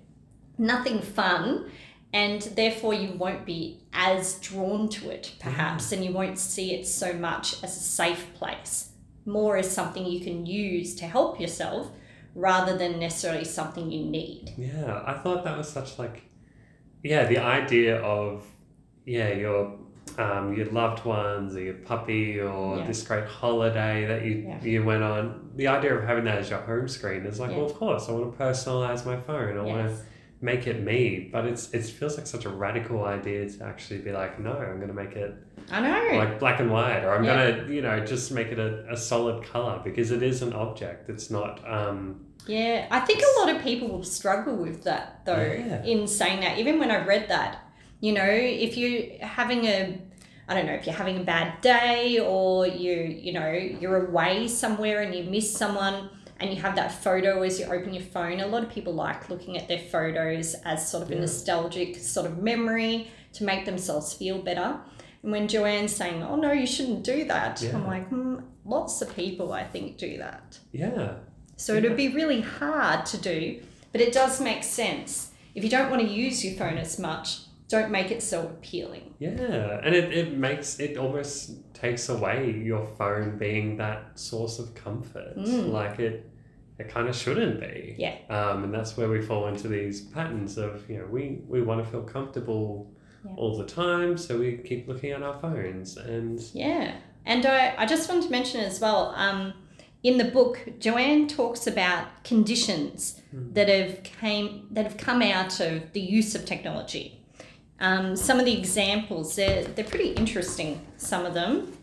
nothing 0.58 1.00
fun. 1.00 1.70
And 2.14 2.42
therefore, 2.42 2.92
you 2.92 3.12
won't 3.16 3.46
be 3.46 3.80
as 3.94 4.34
drawn 4.40 4.88
to 4.90 5.08
it, 5.08 5.32
perhaps, 5.40 5.92
and 5.92 6.04
you 6.04 6.12
won't 6.12 6.38
see 6.38 6.74
it 6.74 6.86
so 6.86 7.14
much 7.14 7.54
as 7.64 7.74
a 7.74 7.80
safe 7.80 8.26
place, 8.34 8.90
more 9.24 9.56
as 9.56 9.70
something 9.70 10.04
you 10.04 10.20
can 10.20 10.44
use 10.44 10.94
to 10.96 11.06
help 11.06 11.40
yourself 11.40 11.88
rather 12.34 12.76
than 12.76 12.98
necessarily 12.98 13.44
something 13.46 13.90
you 13.90 14.04
need. 14.04 14.52
Yeah, 14.58 15.02
I 15.06 15.14
thought 15.14 15.44
that 15.44 15.56
was 15.56 15.70
such 15.70 15.98
like, 15.98 16.22
yeah, 17.02 17.24
the 17.24 17.38
idea 17.38 17.96
of, 18.02 18.44
yeah, 19.06 19.30
your 19.32 19.78
um, 20.18 20.52
your 20.54 20.66
loved 20.66 21.06
ones 21.06 21.56
or 21.56 21.60
your 21.60 21.74
puppy 21.74 22.38
or 22.40 22.76
Yeah. 22.78 22.86
this 22.86 23.06
great 23.06 23.24
holiday 23.24 24.04
that 24.04 24.22
you 24.26 24.44
Yeah. 24.48 24.60
you 24.62 24.84
went 24.84 25.02
on. 25.02 25.50
The 25.56 25.68
idea 25.68 25.94
of 25.94 26.04
having 26.04 26.24
that 26.24 26.38
as 26.38 26.50
your 26.50 26.58
home 26.60 26.88
screen 26.88 27.24
is 27.24 27.40
like, 27.40 27.52
Yeah. 27.52 27.58
well, 27.58 27.66
of 27.66 27.74
course, 27.74 28.08
I 28.10 28.12
want 28.12 28.36
to 28.36 28.42
personalize 28.44 29.06
my 29.06 29.16
phone. 29.16 29.56
I 29.56 29.62
want 29.62 29.86
to 29.88 29.94
Yes. 29.94 30.02
Make 30.42 30.66
it 30.66 30.82
me. 30.82 31.28
But 31.32 31.46
it's 31.46 31.72
it 31.72 31.84
feels 31.84 32.16
like 32.18 32.26
such 32.26 32.44
a 32.44 32.50
radical 32.50 33.04
idea 33.04 33.48
to 33.48 33.64
actually 33.64 34.00
be 34.00 34.12
like, 34.12 34.38
no, 34.40 34.52
I'm 34.52 34.76
going 34.76 34.88
to 34.88 34.94
make 34.94 35.12
it 35.16 35.34
I 35.70 35.80
know. 35.80 36.18
like 36.18 36.38
black 36.40 36.60
and 36.60 36.70
white, 36.70 37.04
or 37.04 37.14
I'm 37.14 37.24
Yeah. 37.24 37.50
going 37.50 37.66
to 37.68 37.74
you 37.74 37.82
know 37.82 38.04
just 38.04 38.32
make 38.32 38.48
it 38.48 38.58
a, 38.58 38.84
a 38.92 38.96
solid 38.96 39.44
color 39.44 39.80
because 39.84 40.10
it 40.10 40.22
is 40.22 40.42
an 40.42 40.52
object. 40.52 41.08
It's 41.08 41.30
not. 41.30 41.60
Um, 41.66 42.26
Yeah, 42.46 42.86
I 42.90 43.00
think 43.00 43.20
a 43.22 43.40
lot 43.40 43.54
of 43.54 43.62
people 43.62 43.86
will 43.88 44.02
struggle 44.04 44.56
with 44.56 44.82
that 44.84 45.24
though. 45.24 45.36
Yeah. 45.36 45.84
In 45.84 46.06
saying 46.08 46.40
that, 46.40 46.58
even 46.58 46.78
when 46.80 46.90
I 46.90 47.04
read 47.06 47.28
that, 47.28 47.52
you 48.00 48.12
know, 48.12 48.26
if 48.28 48.76
you're 48.76 49.24
having 49.24 49.64
a, 49.64 50.00
I 50.48 50.54
don't 50.54 50.66
know, 50.66 50.74
if 50.74 50.84
you're 50.86 50.96
having 50.96 51.18
a 51.18 51.24
bad 51.24 51.60
day 51.60 52.18
or 52.18 52.66
you, 52.66 52.94
you 53.26 53.32
know, 53.32 53.48
you're 53.80 54.08
away 54.08 54.48
somewhere 54.48 55.02
and 55.02 55.14
you 55.14 55.22
miss 55.22 55.48
someone 55.56 56.10
and 56.40 56.52
you 56.52 56.60
have 56.60 56.74
that 56.76 56.90
photo 56.92 57.42
as 57.42 57.58
you 57.60 57.66
open 57.66 57.94
your 57.94 58.02
phone. 58.04 58.40
A 58.40 58.46
lot 58.46 58.62
of 58.64 58.70
people 58.70 58.92
like 58.92 59.28
looking 59.30 59.56
at 59.56 59.68
their 59.68 59.78
photos 59.78 60.54
as 60.64 60.88
sort 60.90 61.02
of 61.04 61.10
a 61.10 61.14
nostalgic 61.16 61.96
sort 61.96 62.26
of 62.26 62.38
memory 62.42 63.10
to 63.34 63.44
make 63.44 63.64
themselves 63.64 64.12
feel 64.12 64.38
better. 64.42 64.78
And 65.22 65.30
when 65.32 65.46
Joanne's 65.48 65.94
saying, 65.94 66.22
"Oh 66.22 66.36
no, 66.36 66.50
you 66.52 66.66
shouldn't 66.66 67.04
do 67.04 67.24
that," 67.26 67.62
Yeah. 67.62 67.74
I'm 67.76 67.86
like, 67.86 68.08
hmm, 68.08 68.38
lots 68.64 69.00
of 69.02 69.14
people 69.14 69.52
I 69.52 69.64
think 69.64 69.96
do 69.98 70.18
that. 70.18 70.58
yeah, 70.72 71.14
So 71.56 71.74
it'd 71.74 71.96
be 71.96 72.08
really 72.08 72.40
hard 72.40 73.06
to 73.06 73.18
do, 73.18 73.60
but 73.92 74.00
it 74.00 74.12
does 74.12 74.40
make 74.40 74.64
sense. 74.64 75.30
If 75.54 75.62
you 75.62 75.70
don't 75.70 75.90
want 75.90 76.02
to 76.02 76.08
use 76.08 76.44
your 76.44 76.54
phone 76.54 76.78
as 76.78 76.98
much, 76.98 77.40
don't 77.72 77.90
make 77.90 78.10
it 78.12 78.22
so 78.22 78.42
appealing. 78.42 79.14
Yeah, 79.18 79.80
and 79.84 79.94
it, 79.94 80.12
it 80.12 80.36
makes 80.36 80.78
it 80.78 80.96
almost 80.96 81.72
takes 81.74 82.08
away 82.08 82.38
your 82.70 82.86
phone 82.98 83.38
being 83.38 83.76
that 83.78 84.18
source 84.18 84.58
of 84.60 84.74
comfort. 84.74 85.36
Mm. 85.36 85.70
Like 85.72 85.98
it, 85.98 86.30
it 86.78 86.88
kind 86.88 87.08
of 87.08 87.16
shouldn't 87.16 87.58
be. 87.60 87.96
Yeah. 87.98 88.16
Um, 88.30 88.64
and 88.64 88.72
that's 88.72 88.96
where 88.96 89.08
we 89.08 89.20
fall 89.20 89.48
into 89.48 89.66
these 89.68 90.02
patterns 90.02 90.56
of 90.58 90.88
you 90.88 90.98
know 90.98 91.06
we 91.06 91.40
we 91.48 91.60
want 91.62 91.84
to 91.84 91.90
feel 91.90 92.02
comfortable 92.02 92.90
Yeah. 93.24 93.34
all 93.36 93.56
the 93.58 93.66
time, 93.66 94.16
so 94.16 94.38
we 94.38 94.58
keep 94.68 94.86
looking 94.88 95.10
at 95.16 95.22
our 95.22 95.38
phones 95.40 95.96
and 95.96 96.40
Yeah. 96.54 96.94
And 97.24 97.46
I, 97.46 97.74
I 97.78 97.86
just 97.86 98.08
want 98.08 98.22
to 98.24 98.30
mention 98.30 98.60
as 98.60 98.80
well, 98.80 99.14
um, 99.16 99.52
in 100.02 100.18
the 100.18 100.24
book, 100.24 100.54
Joanne 100.80 101.28
talks 101.28 101.66
about 101.68 102.04
conditions 102.24 103.20
Hmm. 103.30 103.52
that 103.54 103.68
have 103.68 104.02
came 104.02 104.66
that 104.72 104.84
have 104.84 104.96
come 104.98 105.22
out 105.22 105.58
of 105.60 105.92
the 105.94 106.00
use 106.00 106.34
of 106.34 106.44
technology. 106.44 107.21
Um, 107.82 108.14
some 108.14 108.38
of 108.38 108.46
the 108.46 108.56
examples, 108.56 109.34
they're, 109.34 109.64
they're 109.64 109.84
pretty 109.84 110.12
interesting, 110.12 110.80
some 110.96 111.26
of 111.26 111.34
them. 111.34 111.76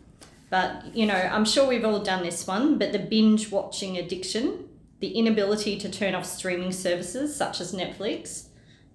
But, 0.48 0.96
you 0.96 1.04
know, 1.04 1.14
I'm 1.14 1.44
sure 1.44 1.68
we've 1.68 1.84
all 1.84 2.00
done 2.00 2.22
this 2.22 2.46
one, 2.46 2.78
but 2.78 2.92
the 2.92 2.98
binge 2.98 3.52
watching 3.52 3.98
addiction, 3.98 4.66
the 5.00 5.12
inability 5.12 5.78
to 5.78 5.90
turn 5.90 6.14
off 6.14 6.24
streaming 6.24 6.72
services 6.72 7.36
such 7.36 7.60
as 7.60 7.74
Netflix. 7.74 8.46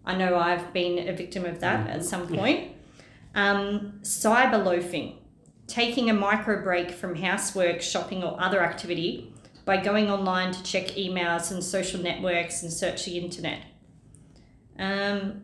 I 0.03 0.15
know 0.15 0.35
I've 0.35 0.74
been 0.74 1.07
a 1.07 1.13
victim 1.13 1.45
of 1.45 1.59
that 1.59 1.88
at 1.88 2.03
some 2.03 2.27
point. 2.27 2.71
Um, 3.35 4.00
cyber 4.01 4.63
loafing, 4.63 5.19
taking 5.67 6.09
a 6.09 6.13
micro 6.13 6.63
break 6.63 6.89
from 6.89 7.15
housework, 7.15 7.81
shopping, 7.81 8.24
or 8.24 8.35
other 8.41 8.63
activity 8.63 9.31
by 9.63 9.77
going 9.77 10.09
online 10.09 10.51
to 10.53 10.63
check 10.63 10.88
emails 10.95 11.51
and 11.51 11.63
social 11.63 12.01
networks 12.01 12.63
and 12.63 12.74
search 12.74 13.05
the 13.05 13.19
internet. 13.19 13.62
Um, 14.79 15.43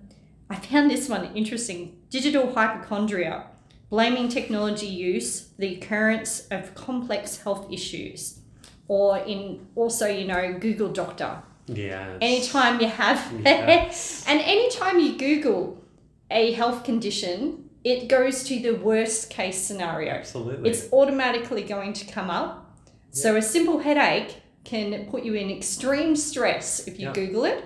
I 0.52 0.56
found 0.56 0.92
this 0.92 1.08
one 1.10 1.34
interesting. 1.36 1.98
Digital 2.10 2.54
hypochondria, 2.54 3.46
blaming 3.90 4.28
technology 4.30 4.88
use 4.88 5.50
the 5.58 5.76
occurrence 5.76 6.48
of 6.52 6.76
complex 6.76 7.38
health 7.44 7.72
issues. 7.72 8.40
Or 8.88 9.18
in 9.20 9.68
also, 9.76 10.06
you 10.08 10.28
know, 10.28 10.58
Google 10.60 10.90
Doctor. 10.90 11.42
yeah. 11.68 12.18
Anytime 12.22 12.82
you 12.82 12.88
have 12.88 13.20
Yes. 13.46 14.26
and 14.30 14.42
anytime 14.42 15.00
you 15.00 15.18
Google 15.18 15.82
a 16.30 16.52
health 16.52 16.84
condition, 16.84 17.70
it 17.84 18.10
goes 18.10 18.44
to 18.44 18.60
the 18.60 18.72
worst 18.76 19.30
case 19.30 19.58
scenario. 19.62 20.12
Absolutely. 20.12 20.70
It's 20.70 20.92
automatically 20.92 21.64
going 21.64 21.94
to 21.94 22.06
come 22.06 22.30
up. 22.30 22.78
So 23.12 23.36
a 23.38 23.42
simple 23.42 23.80
headache 23.80 24.36
can 24.66 25.06
put 25.10 25.24
you 25.24 25.34
in 25.36 25.50
extreme 25.50 26.16
stress 26.16 26.86
if 26.88 27.00
you 27.00 27.08
Yeah. 27.08 27.14
Google 27.14 27.46
it. 27.46 27.64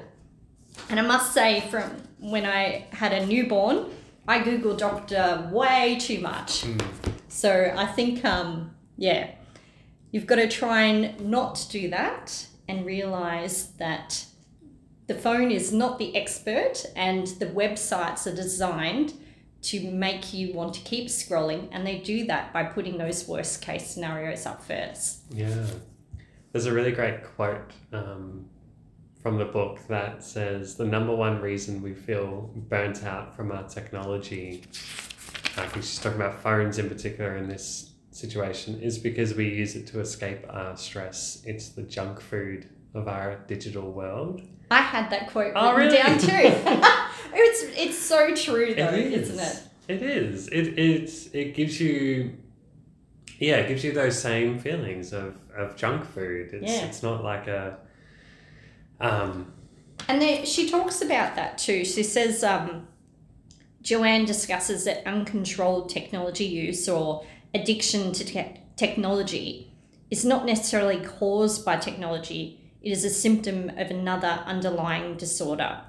And 0.90 1.00
I 1.00 1.04
must 1.04 1.34
say, 1.34 1.62
from 1.72 1.90
when 2.20 2.46
I 2.46 2.88
had 2.92 3.14
a 3.14 3.26
newborn, 3.26 3.86
I 4.28 4.44
Google 4.44 4.76
doctor 4.76 5.50
way 5.52 5.98
too 6.00 6.20
much. 6.20 6.64
Mm. 6.64 6.86
So 7.28 7.74
I 7.76 7.86
think, 7.86 8.24
um, 8.26 8.76
yeah, 8.98 9.32
you've 10.12 10.26
got 10.26 10.36
to 10.36 10.48
try 10.48 10.84
and 10.84 11.30
not 11.30 11.68
do 11.70 11.90
that 11.90 12.48
and 12.68 12.86
realize 12.86 13.72
that 13.78 14.26
the 15.08 15.14
phone 15.14 15.52
is 15.52 15.72
not 15.72 16.00
the 16.00 16.16
expert 16.16 16.86
and 16.96 17.28
the 17.28 17.46
websites 17.48 18.26
are 18.26 18.36
designed 18.36 19.14
to 19.62 19.92
make 19.92 20.34
you 20.34 20.54
want 20.54 20.74
to 20.76 20.82
keep 20.82 21.08
scrolling 21.08 21.68
and 21.72 21.86
they 21.86 21.98
do 21.98 22.26
that 22.28 22.54
by 22.54 22.64
putting 22.64 22.98
those 22.98 23.28
worst 23.28 23.62
case 23.62 23.88
scenarios 23.88 24.46
up 24.46 24.64
first 24.64 25.22
Yeah. 25.32 25.66
There's 26.52 26.68
a 26.68 26.74
really 26.74 26.92
great 26.92 27.24
quote 27.36 27.72
um, 27.92 28.46
from 29.26 29.40
the 29.40 29.46
book 29.46 29.80
that 29.88 30.24
says 30.24 30.76
the 30.76 30.86
number 30.86 31.12
one 31.16 31.42
reason 31.42 31.82
we 31.82 31.96
feel 31.96 32.48
burnt 32.70 33.04
out 33.04 33.36
from 33.36 33.52
our 33.52 33.64
technology, 33.64 34.62
uh, 35.58 35.62
I 35.64 35.68
think 35.68 35.84
she's 35.84 35.98
talking 35.98 36.22
about 36.22 36.44
phones 36.44 36.78
in 36.78 36.88
particular 36.88 37.36
in 37.36 37.50
this 37.50 37.90
situation, 38.12 38.80
is 38.84 39.00
because 39.00 39.34
we 39.34 39.50
use 39.50 39.76
it 39.76 39.88
to 39.88 40.00
escape 40.00 40.46
our 40.48 40.78
stress. 40.78 41.42
It's 41.44 41.70
the 41.70 41.82
junk 41.82 42.22
food 42.22 42.70
of 42.94 43.08
our 43.08 43.38
digital 43.48 43.92
world. 43.92 44.44
i 44.70 44.80
had 44.80 45.10
that 45.10 45.32
quote 45.32 45.54
oh, 45.56 45.76
written 45.76 45.98
Oh, 45.98 45.98
really? 45.98 45.98
down 45.98 46.20
too 46.20 46.30
it's 47.34 47.64
it's 47.86 47.98
so 47.98 48.36
true 48.36 48.76
though 48.76 48.90
It 48.94 49.12
is. 49.12 49.30
isn't 49.32 49.40
it 49.40 49.64
It 49.88 50.02
is. 50.04 50.48
It 50.50 50.78
it's 50.78 51.26
it 51.34 51.56
gives 51.56 51.82
you 51.82 52.38
yeah, 53.40 53.56
it 53.56 53.70
gives 53.70 53.84
you 53.84 53.92
those 53.92 54.22
same 54.22 54.60
feelings 54.60 55.14
of, 55.14 55.36
of 55.58 55.76
junk 55.76 56.06
food. 56.06 56.52
It's 56.54 56.72
Yeah. 56.72 56.86
it's 56.86 57.02
not 57.02 57.24
like 57.24 57.48
a 57.48 57.80
um 59.00 59.54
And 60.08 60.22
then 60.22 60.46
she 60.46 60.70
talks 60.70 61.02
about 61.02 61.36
that 61.36 61.58
too. 61.58 61.86
She 61.86 62.04
says 62.04 62.44
um, 62.44 62.88
Joanne 63.82 64.26
discusses 64.26 64.86
that 64.86 65.06
uncontrolled 65.08 65.90
technology 65.90 66.46
use 66.46 66.88
or 66.90 67.26
addiction 67.54 68.12
to 68.14 68.26
te- 68.26 68.62
technology 68.76 69.72
is 70.12 70.26
not 70.26 70.46
necessarily 70.46 71.04
caused 71.04 71.66
by 71.66 71.78
technology, 71.78 72.60
it 72.82 72.92
is 72.92 73.04
a 73.04 73.10
symptom 73.10 73.70
of 73.70 73.90
another 73.90 74.44
underlying 74.46 75.18
disorder. 75.18 75.82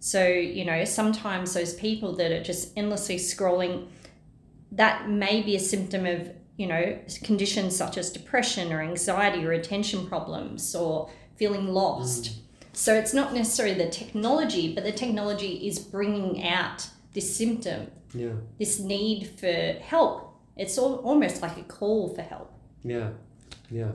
So, 0.00 0.26
you 0.26 0.64
know, 0.64 0.84
sometimes 0.84 1.54
those 1.54 1.74
people 1.74 2.14
that 2.16 2.32
are 2.32 2.42
just 2.42 2.76
endlessly 2.76 3.16
scrolling, 3.16 3.88
that 4.72 5.08
may 5.08 5.42
be 5.42 5.56
a 5.56 5.60
symptom 5.60 6.04
of, 6.06 6.30
you 6.56 6.66
know, 6.66 6.98
conditions 7.22 7.76
such 7.76 7.96
as 7.96 8.10
depression 8.10 8.72
or 8.72 8.82
anxiety 8.82 9.46
or 9.46 9.52
attention 9.52 10.06
problems 10.06 10.74
or 10.74 11.10
feeling 11.36 11.68
lost. 11.68 12.41
So 12.72 12.94
it's 12.94 13.12
not 13.12 13.34
necessarily 13.34 13.74
the 13.76 13.90
technology, 13.90 14.74
but 14.74 14.84
the 14.84 14.92
technology 14.92 15.66
is 15.68 15.78
bringing 15.78 16.46
out 16.46 16.86
this 17.12 17.36
symptom, 17.36 17.90
Yeah. 18.14 18.32
this 18.58 18.78
need 18.80 19.26
for 19.38 19.78
help. 19.82 20.34
It's 20.56 20.78
all, 20.78 20.96
almost 20.96 21.42
like 21.42 21.58
a 21.58 21.62
call 21.62 22.08
for 22.14 22.22
help. 22.22 22.50
Yeah, 22.84 23.10
yeah. 23.70 23.92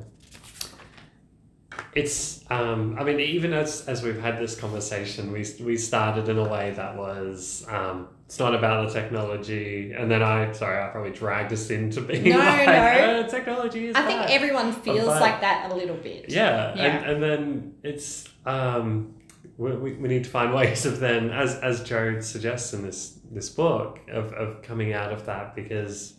It's, 1.93 2.43
um, 2.51 2.95
I 2.99 3.03
mean, 3.03 3.19
even 3.19 3.53
as, 3.53 3.87
as 3.87 4.03
we've 4.03 4.19
had 4.19 4.39
this 4.39 4.59
conversation, 4.59 5.31
we, 5.31 5.45
we 5.63 5.77
started 5.77 6.29
in 6.29 6.37
a 6.37 6.47
way 6.47 6.71
that 6.71 6.95
was, 6.95 7.65
um, 7.69 8.07
it's 8.27 8.37
not 8.39 8.53
about 8.53 8.87
the 8.87 8.93
technology. 8.93 9.93
And 9.93 10.11
then 10.11 10.21
I, 10.21 10.51
sorry, 10.51 10.83
I 10.83 10.89
probably 10.89 11.11
dragged 11.11 11.51
us 11.53 11.69
into 11.69 12.01
being 12.01 12.25
No, 12.29 12.37
like, 12.37 12.67
no. 12.67 12.73
"Uh, 12.73 13.27
technology 13.27 13.87
is 13.87 13.95
I 13.95 14.05
think 14.05 14.29
everyone 14.29 14.73
feels 14.73 15.05
But- 15.05 15.21
like 15.21 15.39
that 15.41 15.71
a 15.71 15.75
little 15.75 15.95
bit. 15.95 16.29
Yeah, 16.29 16.75
Yeah. 16.75 16.83
And, 16.83 17.05
and 17.11 17.23
then 17.23 17.73
it's, 17.83 18.27
um, 18.45 19.15
we, 19.57 19.71
we, 19.77 19.93
we 19.93 20.07
need 20.09 20.25
to 20.25 20.29
find 20.29 20.53
ways 20.61 20.85
of 20.85 20.99
then, 20.99 21.29
as, 21.29 21.55
as 21.55 21.81
Joe 21.83 22.19
suggests 22.19 22.73
in 22.73 22.83
this, 22.83 23.17
this 23.31 23.49
book, 23.49 24.01
of, 24.11 24.33
of 24.33 24.61
coming 24.61 24.91
out 24.93 25.13
of 25.13 25.25
that 25.25 25.55
because 25.55 26.13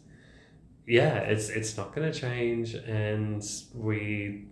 yeah, 0.87 1.17
it's 1.19 1.51
it's 1.51 1.77
not 1.77 1.95
going 1.95 2.11
to 2.11 2.19
change, 2.19 2.73
and 2.73 3.45
we 3.75 4.47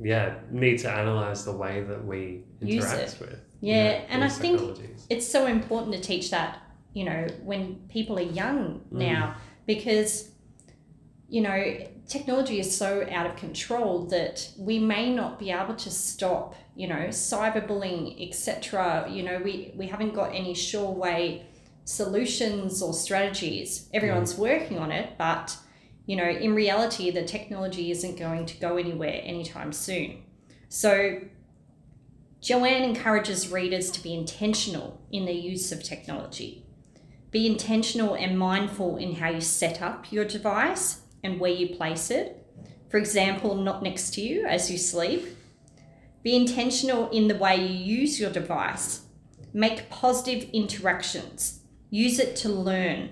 yeah 0.00 0.36
need 0.52 0.78
to 0.78 0.88
analyze 0.90 1.44
the 1.44 1.50
way 1.52 1.82
that 1.82 2.04
we 2.06 2.44
interact 2.60 3.18
with 3.20 3.40
Yeah, 3.60 4.00
and 4.08 4.22
I 4.22 4.28
think 4.28 4.78
it's 5.10 5.26
so 5.26 5.46
important 5.46 5.92
to 5.96 6.00
teach 6.00 6.30
that 6.30 6.62
you 6.92 7.04
know 7.04 7.26
when 7.42 7.76
people 7.88 8.18
are 8.18 8.22
young 8.42 8.80
Mm. 8.92 8.98
now 8.98 9.36
because 9.66 10.30
you 11.28 11.40
know 11.40 11.86
technology 12.08 12.58
is 12.58 12.76
so 12.76 13.06
out 13.10 13.26
of 13.26 13.36
control 13.36 14.06
that 14.06 14.50
we 14.58 14.78
may 14.80 15.14
not 15.14 15.38
be 15.38 15.50
able 15.52 15.74
to 15.76 15.90
stop 15.90 16.54
you 16.74 16.88
know 16.88 17.04
cyberbullying 17.08 18.28
etc 18.28 19.06
you 19.08 19.22
know 19.22 19.38
we 19.44 19.72
we 19.76 19.86
haven't 19.86 20.14
got 20.14 20.34
any 20.34 20.54
sure 20.54 20.90
way 20.90 21.46
solutions 21.84 22.82
or 22.82 22.92
strategies 22.92 23.88
everyone's 23.94 24.36
working 24.36 24.78
on 24.78 24.90
it 24.90 25.10
but 25.18 25.56
you 26.06 26.16
know 26.16 26.28
in 26.28 26.54
reality 26.54 27.10
the 27.10 27.22
technology 27.24 27.90
isn't 27.90 28.18
going 28.18 28.44
to 28.46 28.56
go 28.58 28.76
anywhere 28.76 29.20
anytime 29.24 29.72
soon 29.72 30.22
so 30.68 31.20
Joanne 32.40 32.82
encourages 32.84 33.50
readers 33.52 33.90
to 33.90 34.02
be 34.02 34.14
intentional 34.14 34.98
in 35.12 35.26
their 35.26 35.34
use 35.34 35.72
of 35.72 35.82
technology. 35.82 36.64
Be 37.30 37.46
intentional 37.46 38.14
and 38.14 38.38
mindful 38.38 38.96
in 38.96 39.16
how 39.16 39.30
you 39.30 39.40
set 39.40 39.80
up 39.80 40.10
your 40.10 40.24
device 40.24 41.02
and 41.22 41.38
where 41.38 41.52
you 41.52 41.76
place 41.76 42.10
it. 42.10 42.44
For 42.88 42.96
example, 42.96 43.54
not 43.54 43.82
next 43.82 44.14
to 44.14 44.20
you 44.20 44.46
as 44.46 44.70
you 44.70 44.76
sleep. 44.78 45.24
Be 46.22 46.34
intentional 46.34 47.08
in 47.10 47.28
the 47.28 47.36
way 47.36 47.56
you 47.56 47.98
use 47.98 48.18
your 48.18 48.30
device. 48.30 49.02
Make 49.52 49.90
positive 49.90 50.50
interactions. 50.52 51.60
Use 51.88 52.18
it 52.18 52.34
to 52.36 52.48
learn. 52.48 53.10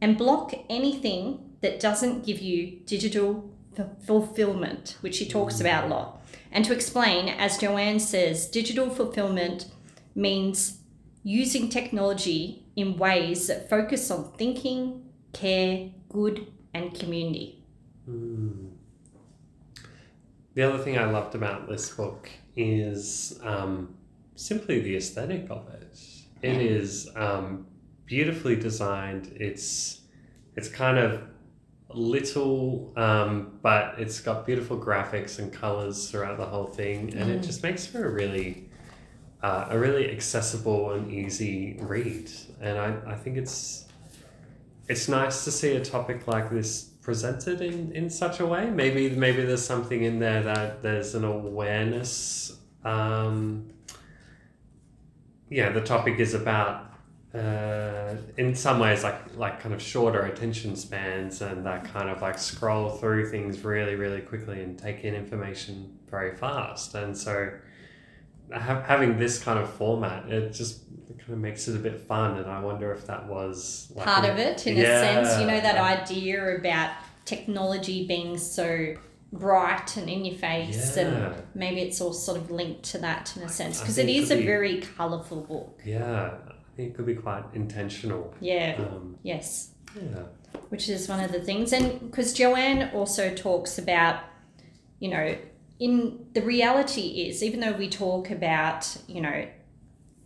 And 0.00 0.18
block 0.18 0.52
anything 0.68 1.54
that 1.60 1.78
doesn't 1.78 2.26
give 2.26 2.40
you 2.40 2.80
digital 2.86 3.54
fulfillment, 4.04 4.96
which 5.00 5.16
she 5.16 5.28
talks 5.28 5.60
about 5.60 5.84
a 5.84 5.88
lot. 5.88 6.22
And 6.50 6.64
to 6.64 6.72
explain, 6.72 7.28
as 7.28 7.58
Joanne 7.58 8.00
says, 8.00 8.46
digital 8.46 8.90
fulfillment 8.90 9.66
means 10.14 10.79
using 11.22 11.68
technology 11.68 12.64
in 12.76 12.96
ways 12.96 13.46
that 13.48 13.68
focus 13.68 14.10
on 14.10 14.32
thinking, 14.32 15.04
care, 15.32 15.90
good, 16.08 16.46
and 16.74 16.94
community. 16.98 17.62
Mm. 18.08 18.70
The 20.54 20.62
other 20.62 20.82
thing 20.82 20.98
I 20.98 21.10
loved 21.10 21.34
about 21.34 21.68
this 21.68 21.90
book 21.90 22.28
is 22.56 23.38
um, 23.42 23.94
simply 24.34 24.80
the 24.80 24.96
aesthetic 24.96 25.46
of 25.50 25.68
it. 25.68 25.98
It 26.42 26.54
Yeah. 26.54 26.60
is 26.78 27.08
um, 27.16 27.66
beautifully 28.06 28.56
designed. 28.56 29.32
It's 29.36 29.98
it's 30.56 30.68
kind 30.68 30.98
of 30.98 31.22
little, 31.94 32.92
um, 32.96 33.58
but 33.62 33.94
it's 33.98 34.20
got 34.20 34.44
beautiful 34.46 34.78
graphics 34.78 35.38
and 35.38 35.52
colors 35.52 36.10
throughout 36.10 36.36
the 36.38 36.46
whole 36.46 36.66
thing, 36.66 37.14
and 37.14 37.30
it 37.30 37.40
Mm. 37.40 37.44
just 37.46 37.62
makes 37.62 37.86
for 37.86 38.04
a 38.06 38.10
really 38.10 38.69
uh, 39.42 39.66
a 39.70 39.78
really 39.78 40.10
accessible 40.10 40.92
and 40.92 41.10
easy 41.10 41.78
read. 41.80 42.30
And 42.60 42.78
I, 42.78 43.12
I 43.12 43.14
think 43.16 43.36
it's 43.36 43.86
it's 44.88 45.08
nice 45.08 45.44
to 45.44 45.52
see 45.52 45.76
a 45.76 45.84
topic 45.84 46.26
like 46.26 46.50
this 46.50 46.90
presented 47.00 47.60
in, 47.60 47.92
in 47.92 48.10
such 48.10 48.40
a 48.40 48.46
way. 48.46 48.68
Maybe 48.70 49.10
maybe 49.10 49.42
there's 49.42 49.64
something 49.64 50.02
in 50.02 50.18
there 50.18 50.42
that 50.42 50.82
there's 50.82 51.14
an 51.14 51.24
awareness. 51.24 52.58
Um, 52.84 53.70
yeah, 55.48 55.70
the 55.70 55.80
topic 55.80 56.18
is 56.18 56.34
about 56.34 56.92
uh, 57.34 58.16
in 58.36 58.54
some 58.54 58.80
ways 58.80 59.04
like 59.04 59.36
like 59.36 59.60
kind 59.60 59.74
of 59.74 59.80
shorter 59.80 60.22
attention 60.22 60.76
spans 60.76 61.40
and 61.40 61.64
that 61.64 61.84
kind 61.84 62.10
of 62.10 62.20
like 62.20 62.38
scroll 62.38 62.90
through 62.90 63.30
things 63.30 63.64
really 63.64 63.94
really 63.94 64.20
quickly 64.20 64.62
and 64.62 64.78
take 64.78 65.04
in 65.04 65.14
information 65.14 65.98
very 66.10 66.36
fast. 66.36 66.94
And 66.94 67.16
so 67.16 67.50
ha- 68.52 68.82
having 68.82 69.18
this 69.18 69.42
kind 69.42 69.58
of 69.58 69.68
format, 69.74 70.28
it 70.30 70.52
just 70.52 70.82
kind 71.18 71.32
of 71.32 71.38
makes 71.38 71.68
it 71.68 71.76
a 71.76 71.78
bit 71.78 72.00
fun. 72.00 72.38
And 72.38 72.50
I 72.50 72.60
wonder 72.60 72.92
if 72.92 73.06
that 73.06 73.26
was 73.26 73.92
like 73.94 74.06
Part 74.06 74.28
of 74.28 74.38
it, 74.38 74.66
in 74.66 74.76
Yeah. 74.76 75.00
a 75.00 75.24
sense, 75.24 75.40
you 75.40 75.46
know, 75.46 75.60
that 75.60 75.76
idea 75.76 76.56
about 76.56 76.90
technology 77.24 78.06
being 78.06 78.36
so 78.38 78.94
bright 79.32 79.96
and 79.96 80.10
in 80.10 80.24
your 80.24 80.34
face 80.36 80.96
Yeah. 80.96 81.02
and 81.06 81.42
maybe 81.54 81.80
it's 81.82 82.00
all 82.00 82.12
sort 82.12 82.36
of 82.38 82.50
linked 82.50 82.82
to 82.90 82.98
that 82.98 83.32
in 83.36 83.44
a 83.44 83.48
sense 83.48 83.78
because 83.80 83.96
it 83.96 84.08
is 84.08 84.26
could 84.28 84.38
a 84.38 84.40
be- 84.40 84.46
very 84.46 84.80
colourful 84.80 85.42
book 85.42 85.80
Yeah, 85.84 86.32
I 86.48 86.52
think 86.76 86.90
it 86.90 86.96
could 86.96 87.06
be 87.06 87.14
quite 87.14 87.44
intentional. 87.54 88.34
yeah 88.40 88.74
Um, 88.80 89.18
yes 89.22 89.68
yeah. 89.94 90.22
which 90.70 90.88
is 90.88 91.08
one 91.08 91.20
of 91.22 91.30
the 91.30 91.38
things 91.40 91.72
and 91.72 92.00
because 92.10 92.32
joanne 92.32 92.90
also 92.92 93.32
talks 93.32 93.78
about 93.78 94.16
you 94.98 95.08
know 95.10 95.36
in 95.80 96.26
the 96.34 96.42
reality 96.42 97.26
is 97.26 97.42
even 97.42 97.58
though 97.60 97.72
we 97.72 97.88
talk 97.88 98.30
about 98.30 98.96
you 99.08 99.20
know 99.20 99.48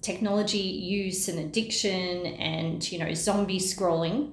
technology 0.03 0.59
use 0.59 1.29
and 1.29 1.39
addiction 1.39 2.27
and 2.27 2.91
you 2.93 2.99
know 2.99 3.15
zombie 3.15 3.59
scrolling 3.59 4.33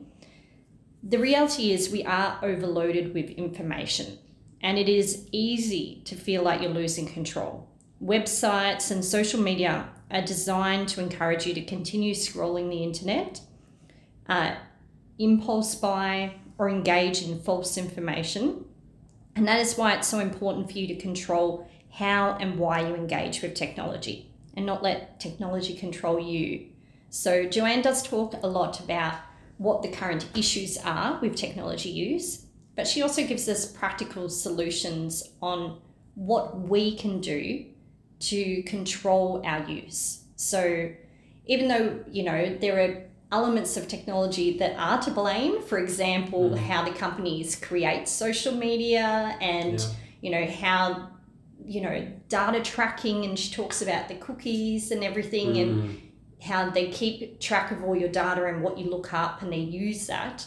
the 1.04 1.18
reality 1.18 1.72
is 1.72 1.90
we 1.90 2.04
are 2.04 2.38
overloaded 2.44 3.14
with 3.14 3.30
information 3.30 4.18
and 4.62 4.78
it 4.78 4.90
is 4.90 5.28
easy 5.32 6.02
to 6.04 6.16
feel 6.16 6.44
like 6.44 6.62
you're 6.62 6.72
losing 6.72 7.08
control 7.08 7.70
websites 8.04 8.92
and 8.92 9.06
social 9.06 9.40
media 9.40 9.88
are 10.10 10.22
designed 10.22 10.90
to 10.90 11.00
encourage 11.00 11.46
you 11.46 11.54
to 11.54 11.64
continue 11.64 12.14
scrolling 12.14 12.70
the 12.70 12.84
internet 12.84 13.40
uh, 14.28 14.56
impulse 15.20 15.76
buy 15.76 16.34
or 16.58 16.70
engage 16.70 17.24
in 17.24 17.40
false 17.40 17.78
information. 17.78 18.66
And 19.36 19.48
that 19.48 19.60
is 19.60 19.78
why 19.78 19.94
it's 19.94 20.08
so 20.08 20.20
important 20.20 20.72
for 20.72 20.78
you 20.78 20.88
to 20.88 20.96
control 20.96 21.70
how 21.91 22.38
and 22.39 22.58
why 22.58 22.88
you 22.88 22.96
engage 22.96 23.41
with 23.41 23.54
technology 23.54 24.32
and 24.56 24.65
not 24.65 24.84
let 24.84 25.20
technology 25.20 25.76
control 25.76 26.20
you. 26.20 26.67
So, 27.10 27.46
Joanne 27.46 27.82
does 27.82 28.04
talk 28.04 28.36
a 28.41 28.48
lot 28.48 28.80
about 28.80 29.15
what 29.58 29.82
the 29.82 29.89
current 29.89 30.26
issues 30.36 30.78
are 30.78 31.20
with 31.22 31.36
technology 31.36 31.89
use, 31.89 32.46
but 32.76 32.88
she 32.88 33.02
also 33.02 33.26
gives 33.26 33.48
us 33.48 33.65
practical 33.65 34.30
solutions 34.30 35.24
on 35.41 35.80
what 36.15 36.60
we 36.62 36.96
can 36.96 37.22
do 37.22 37.65
to 38.20 38.63
control 38.63 39.41
our 39.46 39.63
use. 39.70 40.24
So, 40.36 40.91
even 41.46 41.67
though, 41.67 42.04
you 42.10 42.24
know, 42.24 42.58
there 42.60 42.80
are 42.80 43.04
elements 43.32 43.78
of 43.78 43.88
technology 43.88 44.58
that 44.58 44.76
are 44.78 45.02
to 45.02 45.12
blame. 45.12 45.62
For 45.62 45.78
example, 45.78 46.52
Mm. 46.52 46.58
how 46.58 46.84
the 46.84 46.91
companies 46.91 47.56
create 47.56 48.08
social 48.08 48.54
media 48.54 49.38
and, 49.41 49.80
Yeah. 49.80 49.88
you 50.22 50.32
know, 50.32 50.46
how, 50.46 51.10
you 51.65 51.82
know, 51.82 52.08
data 52.28 52.60
tracking, 52.62 53.24
and 53.26 53.38
she 53.39 53.54
talks 53.54 53.82
about 53.82 54.08
the 54.10 54.15
cookies 54.15 54.91
and 54.91 55.04
everything 55.04 55.58
and 55.58 55.72
Mm. 55.84 55.98
how 56.41 56.70
they 56.70 56.89
keep 56.89 57.39
track 57.39 57.72
of 57.72 57.84
all 57.84 57.96
your 57.96 58.10
data 58.10 58.46
and 58.46 58.62
what 58.63 58.78
you 58.78 58.89
look 58.89 59.13
up 59.13 59.41
and 59.41 59.54
they 59.54 59.60
use 59.60 60.08
that. 60.08 60.46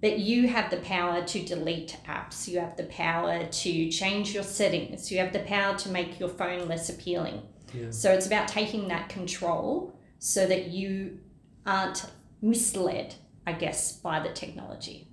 But 0.00 0.18
you 0.18 0.48
have 0.48 0.70
the 0.70 0.76
power 0.76 1.22
to 1.24 1.38
delete 1.42 1.96
apps, 2.06 2.46
you 2.46 2.60
have 2.60 2.76
the 2.76 2.84
power 2.84 3.46
to 3.46 3.90
change 3.90 4.34
your 4.34 4.42
settings, 4.42 5.10
you 5.10 5.18
have 5.18 5.32
the 5.32 5.38
power 5.40 5.76
to 5.78 5.88
make 5.88 6.20
your 6.20 6.28
phone 6.28 6.68
less 6.68 6.90
appealing. 6.90 7.40
Yeah. 7.72 7.90
So 7.90 8.12
it's 8.12 8.26
about 8.26 8.46
taking 8.46 8.88
that 8.88 9.08
control 9.08 9.94
so 10.18 10.46
that 10.46 10.66
you 10.68 11.18
aren't 11.66 12.06
misled, 12.42 13.14
I 13.46 13.52
guess, 13.52 13.92
by 13.92 14.20
the 14.20 14.30
technology. 14.32 15.08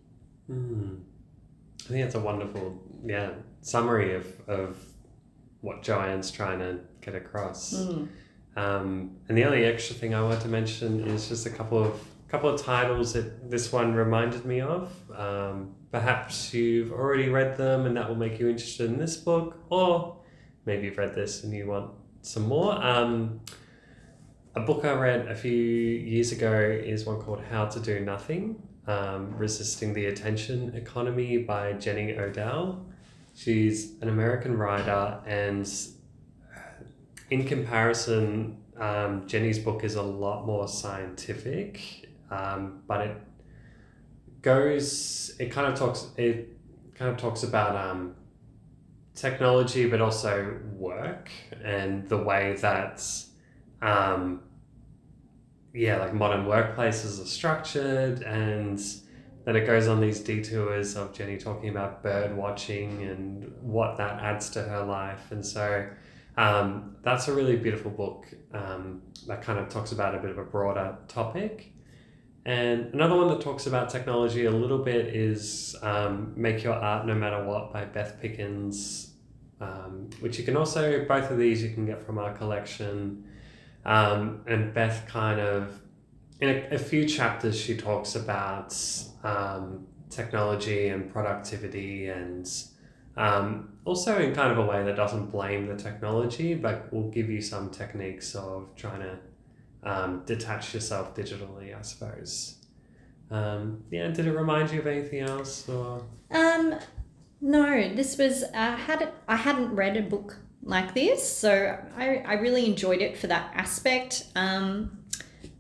Mm. 0.49 1.01
I 1.85 1.87
think 1.87 2.03
that's 2.03 2.15
a 2.15 2.19
wonderful, 2.19 2.81
yeah, 3.05 3.31
summary 3.61 4.15
of, 4.15 4.27
of 4.47 4.77
what 5.61 5.83
Joanne's 5.83 6.31
trying 6.31 6.59
to 6.59 6.79
get 7.01 7.15
across. 7.15 7.73
Mm. 7.73 8.07
Um, 8.55 9.17
and 9.29 9.37
the 9.37 9.45
only 9.45 9.63
extra 9.63 9.95
thing 9.95 10.13
I 10.13 10.21
want 10.21 10.41
to 10.41 10.47
mention 10.47 11.07
is 11.07 11.29
just 11.29 11.45
a 11.45 11.49
couple 11.49 11.83
of 11.83 11.99
couple 12.31 12.49
of 12.49 12.61
titles 12.61 13.11
that 13.11 13.51
this 13.51 13.73
one 13.73 13.93
reminded 13.93 14.45
me 14.45 14.61
of. 14.61 14.89
Um, 15.13 15.75
perhaps 15.91 16.53
you've 16.53 16.93
already 16.93 17.27
read 17.27 17.57
them 17.57 17.85
and 17.85 17.97
that 17.97 18.07
will 18.07 18.15
make 18.15 18.39
you 18.39 18.47
interested 18.47 18.89
in 18.89 18.97
this 18.97 19.17
book, 19.17 19.57
or 19.69 20.17
maybe 20.65 20.85
you've 20.85 20.97
read 20.97 21.13
this 21.13 21.43
and 21.43 21.53
you 21.53 21.67
want 21.67 21.91
some 22.21 22.43
more. 22.43 22.81
Um, 22.81 23.41
a 24.55 24.59
book 24.59 24.83
I 24.83 24.93
read 24.93 25.27
a 25.27 25.35
few 25.35 25.51
years 25.51 26.31
ago 26.31 26.59
is 26.59 27.05
one 27.05 27.21
called 27.21 27.41
How 27.49 27.65
to 27.65 27.79
Do 27.79 27.99
Nothing 28.01 28.61
um, 28.85 29.35
Resisting 29.37 29.93
the 29.93 30.07
Attention 30.07 30.75
Economy 30.75 31.37
by 31.37 31.73
Jenny 31.73 32.17
Odell. 32.17 32.85
She's 33.33 33.93
an 34.01 34.09
American 34.09 34.57
writer, 34.57 35.19
and 35.25 35.71
in 37.29 37.45
comparison, 37.45 38.57
um, 38.77 39.25
Jenny's 39.25 39.59
book 39.59 39.85
is 39.85 39.95
a 39.95 40.01
lot 40.01 40.45
more 40.45 40.67
scientific, 40.67 42.09
um, 42.29 42.81
but 42.87 43.07
it 43.07 43.17
goes, 44.41 45.33
it 45.39 45.51
kind 45.51 45.71
of 45.71 45.79
talks, 45.79 46.07
it 46.17 46.57
kind 46.95 47.09
of 47.09 47.17
talks 47.17 47.43
about 47.43 47.77
um, 47.77 48.15
technology, 49.15 49.87
but 49.87 50.01
also 50.01 50.59
work 50.73 51.29
and 51.63 52.09
the 52.09 52.17
way 52.17 52.57
that, 52.59 53.01
um, 53.81 54.41
yeah, 55.73 55.97
like 55.97 56.13
modern 56.13 56.45
workplaces 56.45 57.21
are 57.21 57.25
structured. 57.25 58.21
And 58.21 58.81
then 59.45 59.55
it 59.55 59.65
goes 59.65 59.87
on 59.87 60.01
these 60.01 60.19
detours 60.19 60.95
of 60.95 61.13
Jenny 61.13 61.37
talking 61.37 61.69
about 61.69 62.03
bird 62.03 62.35
watching 62.35 63.03
and 63.03 63.51
what 63.61 63.97
that 63.97 64.21
adds 64.21 64.49
to 64.51 64.61
her 64.61 64.83
life. 64.83 65.31
And 65.31 65.45
so 65.45 65.87
um, 66.37 66.95
that's 67.03 67.27
a 67.27 67.33
really 67.33 67.55
beautiful 67.55 67.91
book 67.91 68.27
um, 68.53 69.01
that 69.27 69.41
kind 69.41 69.59
of 69.59 69.69
talks 69.69 69.91
about 69.91 70.15
a 70.15 70.19
bit 70.19 70.29
of 70.29 70.37
a 70.37 70.43
broader 70.43 70.97
topic. 71.07 71.71
And 72.43 72.93
another 72.93 73.15
one 73.15 73.27
that 73.29 73.41
talks 73.41 73.67
about 73.67 73.89
technology 73.89 74.45
a 74.45 74.51
little 74.51 74.79
bit 74.79 75.15
is 75.15 75.75
um, 75.83 76.33
Make 76.35 76.63
Your 76.63 76.73
Art 76.73 77.05
No 77.05 77.13
Matter 77.13 77.43
What 77.45 77.71
by 77.71 77.85
Beth 77.85 78.19
Pickens, 78.19 79.13
um, 79.59 80.09
which 80.21 80.39
you 80.39 80.43
can 80.43 80.57
also, 80.57 81.05
both 81.05 81.29
of 81.29 81.37
these 81.37 81.61
you 81.61 81.69
can 81.69 81.85
get 81.85 82.03
from 82.03 82.17
our 82.17 82.33
collection. 82.33 83.25
Um, 83.85 84.41
and 84.47 84.73
Beth 84.73 85.05
kind 85.07 85.39
of, 85.39 85.81
in 86.39 86.49
a, 86.49 86.75
a 86.75 86.79
few 86.79 87.05
chapters, 87.05 87.59
she 87.59 87.75
talks 87.75 88.15
about 88.15 88.75
um, 89.23 89.87
technology 90.09 90.89
and 90.89 91.11
productivity 91.11 92.07
and 92.07 92.47
um, 93.17 93.69
also 93.85 94.17
in 94.19 94.33
kind 94.33 94.51
of 94.51 94.57
a 94.57 94.65
way 94.65 94.83
that 94.83 94.95
doesn't 94.95 95.31
blame 95.31 95.67
the 95.67 95.75
technology, 95.75 96.53
but 96.53 96.91
will 96.93 97.09
give 97.09 97.29
you 97.29 97.41
some 97.41 97.69
techniques 97.69 98.35
of 98.35 98.69
trying 98.75 99.01
to 99.01 99.19
um, 99.83 100.23
detach 100.25 100.73
yourself 100.73 101.15
digitally, 101.15 101.77
I 101.77 101.81
suppose. 101.81 102.57
Um, 103.29 103.83
yeah, 103.89 104.07
did 104.09 104.27
it 104.27 104.33
remind 104.33 104.71
you 104.71 104.79
of 104.79 104.87
anything 104.87 105.21
else? 105.21 105.67
Or 105.67 106.03
Um, 106.29 106.75
no, 107.39 107.93
this 107.95 108.17
was 108.17 108.43
I 108.53 108.75
had 108.75 109.01
it, 109.01 109.13
I 109.27 109.37
hadn't 109.37 109.73
read 109.73 109.97
a 109.97 110.01
book 110.01 110.37
like 110.63 110.93
this, 110.93 111.27
so 111.37 111.77
I, 111.97 112.17
I 112.17 112.33
really 112.33 112.65
enjoyed 112.65 113.01
it 113.01 113.17
for 113.17 113.27
that 113.27 113.51
aspect. 113.55 114.25
Um, 114.35 114.99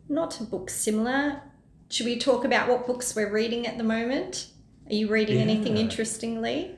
not 0.09 0.39
a 0.39 0.43
book 0.43 0.69
similar. 0.69 1.41
Should 1.89 2.05
we 2.05 2.17
talk 2.17 2.45
about 2.45 2.69
what 2.69 2.85
books 2.87 3.15
we're 3.15 3.31
reading 3.31 3.65
at 3.67 3.77
the 3.77 3.83
moment? 3.83 4.47
Are 4.89 4.93
you 4.93 5.07
reading 5.09 5.37
anything 5.39 5.75
Yeah. 5.77 5.83
interestingly? 5.83 6.75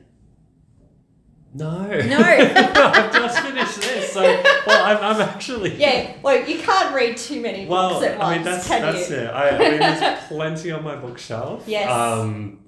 no, 1.56 1.86
No. 1.86 2.18
I've 2.18 3.12
just 3.12 3.38
finished 3.40 3.80
this. 3.80 4.12
So, 4.12 4.22
well, 4.66 4.84
I'm, 4.84 4.96
I'm 5.16 5.20
actually 5.22 5.74
Yeah, 5.78 6.16
well, 6.22 6.44
you 6.48 6.58
can't 6.58 6.92
read 6.94 7.16
too 7.16 7.40
many 7.40 7.66
Well, 7.66 7.90
books 8.00 8.06
at 8.06 8.18
once, 8.18 8.28
I 8.28 8.34
mean 8.36 8.44
that's 8.44 8.66
can 8.66 8.82
that's 8.82 9.10
you? 9.10 9.16
it. 9.16 9.26
I, 9.30 9.48
I 9.50 9.58
mean, 9.70 9.78
there's 9.78 10.24
plenty 10.26 10.70
on 10.72 10.82
my 10.82 10.96
bookshelf. 10.96 11.62
Yes. 11.66 11.88
Um, 11.90 12.58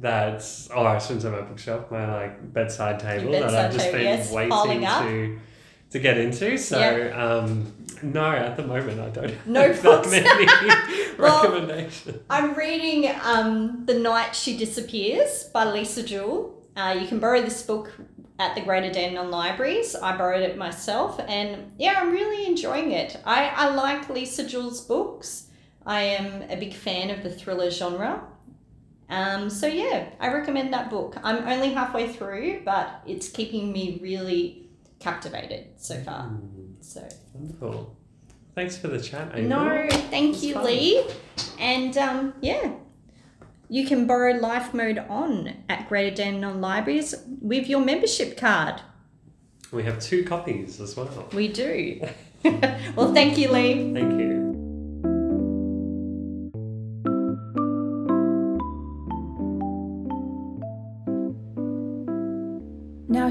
that's 0.00 0.68
oh, 0.74 0.84
I 0.84 0.98
shouldn't 0.98 1.22
say 1.22 1.30
my 1.30 1.40
bookshelf, 1.42 1.90
my 1.90 2.12
like 2.22 2.52
bedside 2.52 3.00
table 3.00 3.32
that 3.32 3.54
I've 3.54 3.72
just 3.72 3.86
table, 3.86 3.98
been 3.98 4.04
yes, 4.04 4.32
waiting 4.32 4.80
to 4.82 5.38
to 5.90 5.98
get 5.98 6.18
into. 6.18 6.56
So 6.58 7.12
um, 7.14 7.72
no, 8.02 8.24
at 8.30 8.56
the 8.56 8.62
moment 8.66 9.00
I 9.00 9.08
don't 9.10 9.46
No 9.46 9.62
have 9.72 9.82
books. 9.82 10.10
that 10.10 10.22
many 10.22 11.08
Well, 11.18 11.42
recommendations. 11.42 12.18
I'm 12.30 12.54
reading 12.54 13.10
um, 13.24 13.84
The 13.86 13.94
Night 13.98 14.36
She 14.36 14.56
Disappears 14.56 15.44
by 15.52 15.64
Lisa 15.70 16.02
Jewell. 16.04 16.54
Uh, 16.76 16.96
you 17.00 17.08
can 17.08 17.18
borrow 17.18 17.40
this 17.42 17.62
book 17.62 17.90
at 18.38 18.54
the 18.54 18.60
Greater 18.60 18.92
Dandenong 18.92 19.30
Libraries. 19.32 19.96
I 19.96 20.16
borrowed 20.16 20.42
it 20.42 20.56
myself, 20.56 21.18
and 21.26 21.72
yeah, 21.76 21.94
I'm 21.96 22.12
really 22.12 22.46
enjoying 22.46 22.92
it. 22.92 23.18
I, 23.24 23.48
I 23.48 23.70
like 23.70 24.08
Lisa 24.08 24.46
Jewell's 24.46 24.80
books. 24.80 25.48
I 25.84 26.02
am 26.02 26.42
a 26.48 26.54
big 26.56 26.72
fan 26.74 27.10
of 27.10 27.24
the 27.24 27.30
thriller 27.30 27.70
genre. 27.72 28.22
Um, 29.10 29.48
so 29.48 29.66
yeah, 29.66 30.10
I 30.20 30.32
recommend 30.32 30.72
that 30.74 30.90
book. 30.90 31.16
I'm 31.22 31.46
only 31.48 31.72
halfway 31.72 32.12
through, 32.12 32.62
but 32.64 33.02
it's 33.06 33.28
keeping 33.28 33.72
me 33.72 33.98
really 34.02 34.68
captivated 35.00 35.68
so 35.76 36.00
far. 36.02 36.24
Hmm, 36.24 36.72
So 36.80 37.08
wonderful. 37.32 37.96
Thanks 38.54 38.76
for 38.76 38.88
the 38.88 39.00
chat, 39.00 39.30
Angel. 39.34 39.58
no, 39.64 39.86
thank 40.10 40.42
you, 40.42 40.54
fun. 40.54 40.64
Lee. 40.66 41.04
And 41.60 41.96
um, 41.96 42.34
yeah, 42.40 42.72
you 43.68 43.86
can 43.86 44.06
borrow 44.06 44.32
Life 44.34 44.74
Mode 44.74 44.98
On 44.98 45.54
at 45.68 45.88
Greater 45.88 46.14
Dandenong 46.14 46.60
Libraries 46.60 47.14
with 47.40 47.68
your 47.68 47.80
membership 47.80 48.36
card. 48.36 48.80
We 49.70 49.84
have 49.84 50.00
two 50.00 50.24
copies 50.24 50.80
as 50.80 50.96
well. 50.96 51.28
We 51.32 51.48
do. 51.48 52.00
well, 52.96 53.12
thank 53.14 53.38
you, 53.38 53.50
Lee. 53.52 53.92
Thank 53.94 54.18
you. 54.18 54.47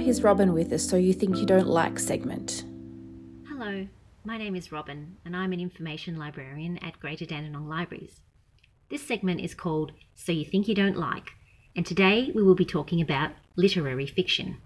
Here's 0.07 0.23
Robin 0.23 0.53
with 0.53 0.71
us. 0.71 0.87
So 0.87 0.95
You 0.95 1.11
Think 1.11 1.35
You 1.35 1.45
Don't 1.45 1.67
Like 1.67 1.99
segment. 1.99 2.63
Hello, 3.45 3.85
my 4.23 4.37
name 4.37 4.55
is 4.55 4.71
Robin, 4.71 5.17
and 5.25 5.35
I'm 5.35 5.51
an 5.51 5.59
information 5.59 6.15
librarian 6.15 6.77
at 6.77 6.97
Greater 7.01 7.25
Dandenong 7.25 7.67
Libraries. 7.67 8.21
This 8.89 9.05
segment 9.05 9.41
is 9.41 9.53
called 9.53 9.91
So 10.15 10.31
You 10.31 10.45
Think 10.45 10.69
You 10.69 10.75
Don't 10.75 10.95
Like, 10.95 11.31
and 11.75 11.85
today 11.85 12.31
we 12.33 12.41
will 12.41 12.55
be 12.55 12.63
talking 12.63 13.01
about 13.01 13.31
literary 13.57 14.07
fiction. 14.07 14.59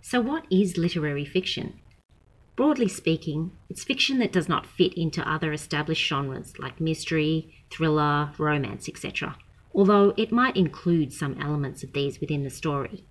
So, 0.00 0.20
what 0.20 0.46
is 0.50 0.76
literary 0.76 1.24
fiction? 1.24 1.78
Broadly 2.56 2.88
speaking, 2.88 3.52
it's 3.68 3.84
fiction 3.84 4.18
that 4.18 4.32
does 4.32 4.48
not 4.48 4.66
fit 4.66 4.94
into 4.94 5.30
other 5.30 5.52
established 5.52 6.04
genres 6.04 6.58
like 6.58 6.80
mystery, 6.80 7.54
thriller, 7.70 8.32
romance, 8.36 8.88
etc., 8.88 9.36
although 9.72 10.12
it 10.16 10.32
might 10.32 10.56
include 10.56 11.12
some 11.12 11.40
elements 11.40 11.84
of 11.84 11.92
these 11.92 12.20
within 12.20 12.42
the 12.42 12.50
story. 12.50 13.04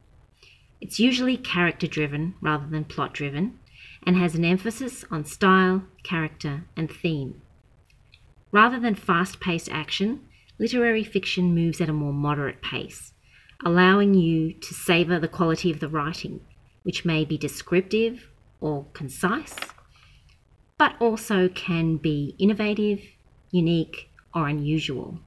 It's 0.81 0.99
usually 0.99 1.35
character 1.35 1.87
driven 1.87 2.35
rather 2.41 2.65
than 2.65 2.85
plot 2.85 3.13
driven 3.13 3.59
and 4.03 4.15
has 4.15 4.35
an 4.35 4.45
emphasis 4.45 5.03
on 5.11 5.25
style, 5.25 5.83
character, 6.03 6.65
and 6.75 6.89
theme. 6.89 7.41
Rather 8.51 8.79
than 8.79 8.95
fast 8.95 9.39
paced 9.39 9.69
action, 9.69 10.21
literary 10.57 11.03
fiction 11.03 11.53
moves 11.53 11.81
at 11.81 11.89
a 11.89 11.93
more 11.93 12.13
moderate 12.13 12.61
pace, 12.61 13.13
allowing 13.63 14.13
you 14.13 14.53
to 14.53 14.73
savour 14.73 15.19
the 15.19 15.27
quality 15.27 15.69
of 15.69 15.79
the 15.79 15.89
writing, 15.89 16.41
which 16.83 17.05
may 17.05 17.25
be 17.25 17.37
descriptive 17.37 18.29
or 18.61 18.85
concise, 18.93 19.55
but 20.77 20.95
also 20.99 21.49
can 21.49 21.97
be 21.97 22.35
innovative, 22.39 23.01
unique, 23.51 24.09
or 24.33 24.47
unusual. 24.47 25.19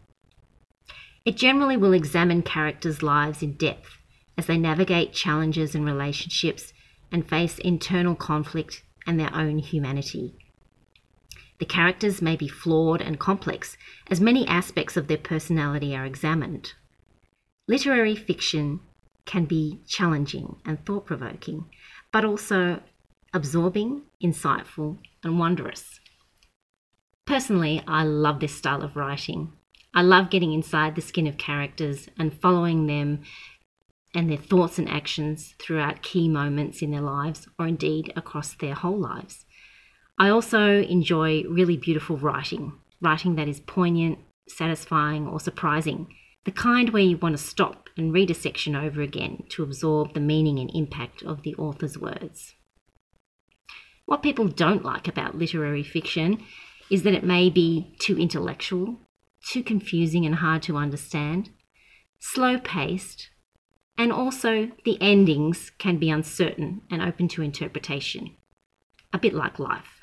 It 1.24 1.36
generally 1.36 1.76
will 1.76 1.92
examine 1.92 2.42
characters' 2.42 3.02
lives 3.02 3.42
in 3.42 3.52
depth 3.52 3.98
as 4.42 4.46
they 4.48 4.58
navigate 4.58 5.12
challenges 5.12 5.72
and 5.72 5.86
relationships 5.86 6.72
and 7.12 7.28
face 7.28 7.60
internal 7.60 8.16
conflict 8.16 8.82
and 9.06 9.20
their 9.20 9.32
own 9.32 9.58
humanity. 9.58 10.34
The 11.60 11.64
characters 11.64 12.20
may 12.20 12.34
be 12.34 12.48
flawed 12.48 13.00
and 13.00 13.20
complex, 13.20 13.76
as 14.10 14.20
many 14.20 14.44
aspects 14.48 14.96
of 14.96 15.06
their 15.06 15.16
personality 15.16 15.94
are 15.94 16.04
examined. 16.04 16.72
Literary 17.68 18.16
fiction 18.16 18.80
can 19.26 19.44
be 19.44 19.78
challenging 19.86 20.56
and 20.66 20.84
thought 20.84 21.06
provoking, 21.06 21.66
but 22.10 22.24
also 22.24 22.80
absorbing, 23.32 24.02
insightful, 24.20 24.98
and 25.22 25.38
wondrous. 25.38 26.00
Personally, 27.26 27.80
I 27.86 28.02
love 28.02 28.40
this 28.40 28.56
style 28.56 28.82
of 28.82 28.96
writing. 28.96 29.52
I 29.94 30.02
love 30.02 30.30
getting 30.30 30.52
inside 30.52 30.96
the 30.96 31.00
skin 31.00 31.28
of 31.28 31.38
characters 31.38 32.08
and 32.18 32.40
following 32.40 32.88
them 32.88 33.20
and 34.14 34.28
their 34.28 34.36
thoughts 34.36 34.78
and 34.78 34.88
actions 34.88 35.54
throughout 35.58 36.02
key 36.02 36.28
moments 36.28 36.82
in 36.82 36.90
their 36.90 37.00
lives 37.00 37.48
or 37.58 37.66
indeed 37.66 38.12
across 38.16 38.54
their 38.54 38.74
whole 38.74 38.98
lives. 38.98 39.44
I 40.18 40.28
also 40.28 40.82
enjoy 40.82 41.44
really 41.48 41.76
beautiful 41.76 42.16
writing, 42.16 42.72
writing 43.00 43.36
that 43.36 43.48
is 43.48 43.60
poignant, 43.60 44.18
satisfying, 44.48 45.26
or 45.26 45.40
surprising, 45.40 46.08
the 46.44 46.52
kind 46.52 46.90
where 46.90 47.02
you 47.02 47.16
want 47.16 47.36
to 47.36 47.42
stop 47.42 47.88
and 47.96 48.12
read 48.12 48.30
a 48.30 48.34
section 48.34 48.76
over 48.76 49.00
again 49.00 49.44
to 49.50 49.62
absorb 49.62 50.12
the 50.12 50.20
meaning 50.20 50.58
and 50.58 50.70
impact 50.74 51.22
of 51.22 51.42
the 51.42 51.54
author's 51.54 51.98
words. 51.98 52.54
What 54.06 54.22
people 54.22 54.48
don't 54.48 54.84
like 54.84 55.08
about 55.08 55.38
literary 55.38 55.82
fiction 55.82 56.44
is 56.90 57.04
that 57.04 57.14
it 57.14 57.24
may 57.24 57.48
be 57.48 57.94
too 57.98 58.18
intellectual, 58.18 58.98
too 59.48 59.62
confusing 59.62 60.26
and 60.26 60.36
hard 60.36 60.62
to 60.64 60.76
understand, 60.76 61.50
slow 62.18 62.58
paced, 62.58 63.30
and 63.96 64.12
also 64.12 64.70
the 64.84 64.98
endings 65.00 65.70
can 65.78 65.98
be 65.98 66.10
uncertain 66.10 66.82
and 66.90 67.02
open 67.02 67.28
to 67.28 67.42
interpretation. 67.42 68.36
a 69.14 69.18
bit 69.18 69.34
like 69.34 69.58
life. 69.58 70.00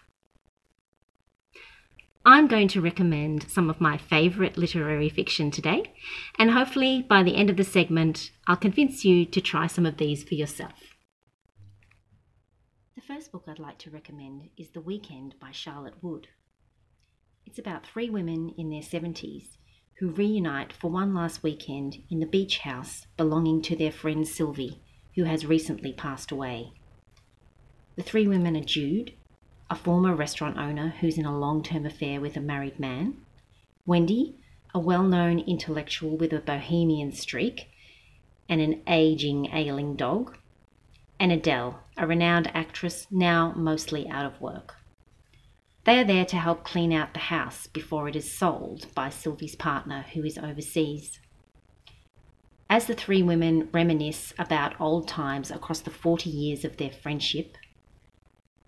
I'm 2.25 2.47
going 2.47 2.67
to 2.69 2.81
recommend 2.81 3.49
some 3.49 3.71
of 3.71 3.81
my 3.81 3.97
favourite 3.97 4.55
literary 4.55 5.09
fiction 5.09 5.49
today, 5.49 5.91
and 6.37 6.51
hopefully 6.51 7.01
by 7.01 7.23
the 7.23 7.35
end 7.35 7.49
of 7.49 7.57
the 7.57 7.63
segment, 7.63 8.29
I'll 8.45 8.55
convince 8.55 9.03
you 9.03 9.25
to 9.25 9.41
try 9.41 9.65
some 9.65 9.85
of 9.85 9.97
these 9.97 10.23
for 10.23 10.35
yourself. 10.35 10.95
The 12.95 13.01
first 13.01 13.31
book 13.31 13.45
I'd 13.47 13.57
like 13.57 13.79
to 13.79 13.89
recommend 13.89 14.49
is 14.57 14.69
The 14.69 14.81
Weekend 14.81 15.35
by 15.39 15.51
Charlotte 15.51 16.03
Wood. 16.03 16.27
It's 17.47 17.57
about 17.57 17.87
three 17.87 18.11
women 18.11 18.53
in 18.57 18.69
their 18.69 18.81
70s 18.81 19.57
who 19.99 20.09
reunite 20.09 20.71
for 20.71 20.89
one 20.89 21.13
last 21.13 21.43
weekend 21.43 22.01
in 22.09 22.19
the 22.19 22.25
beach 22.25 22.59
house 22.59 23.05
belonging 23.17 23.61
to 23.61 23.75
their 23.75 23.91
friend 23.91 24.25
Sylvie, 24.25 24.79
who 25.15 25.25
has 25.25 25.45
recently 25.45 25.91
passed 25.91 26.31
away. 26.31 26.71
The 27.97 28.03
three 28.03 28.25
women 28.25 28.55
are 28.55 28.63
Jude, 28.63 29.13
a 29.69 29.75
former 29.75 30.15
restaurant 30.15 30.57
owner 30.57 30.95
who's 31.01 31.17
in 31.17 31.25
a 31.25 31.37
long 31.37 31.61
term 31.61 31.85
affair 31.85 32.21
with 32.21 32.37
a 32.37 32.41
married 32.41 32.79
man, 32.79 33.17
Wendy, 33.85 34.35
a 34.73 34.79
well 34.79 35.03
known 35.03 35.39
intellectual 35.39 36.15
with 36.15 36.31
a 36.31 36.39
bohemian 36.39 37.11
streak 37.11 37.67
and 38.47 38.61
an 38.61 38.81
aging, 38.87 39.49
ailing 39.51 39.97
dog, 39.97 40.37
and 41.19 41.33
Adele, 41.33 41.77
a 41.97 42.07
renowned 42.07 42.49
actress 42.55 43.05
now 43.11 43.53
mostly 43.57 44.07
out 44.07 44.25
of 44.25 44.39
work. 44.39 44.78
They 45.85 45.99
are 45.99 46.03
there 46.03 46.25
to 46.25 46.35
help 46.35 46.63
clean 46.63 46.91
out 46.91 47.13
the 47.13 47.19
house 47.19 47.67
before 47.67 48.07
it 48.07 48.15
is 48.15 48.31
sold 48.31 48.93
by 48.93 49.09
Sylvie's 49.09 49.55
partner, 49.55 50.05
who 50.13 50.23
is 50.23 50.37
overseas. 50.37 51.19
As 52.69 52.85
the 52.85 52.93
three 52.93 53.23
women 53.23 53.69
reminisce 53.71 54.33
about 54.37 54.79
old 54.79 55.07
times 55.07 55.49
across 55.49 55.79
the 55.79 55.89
40 55.89 56.29
years 56.29 56.63
of 56.63 56.77
their 56.77 56.91
friendship, 56.91 57.57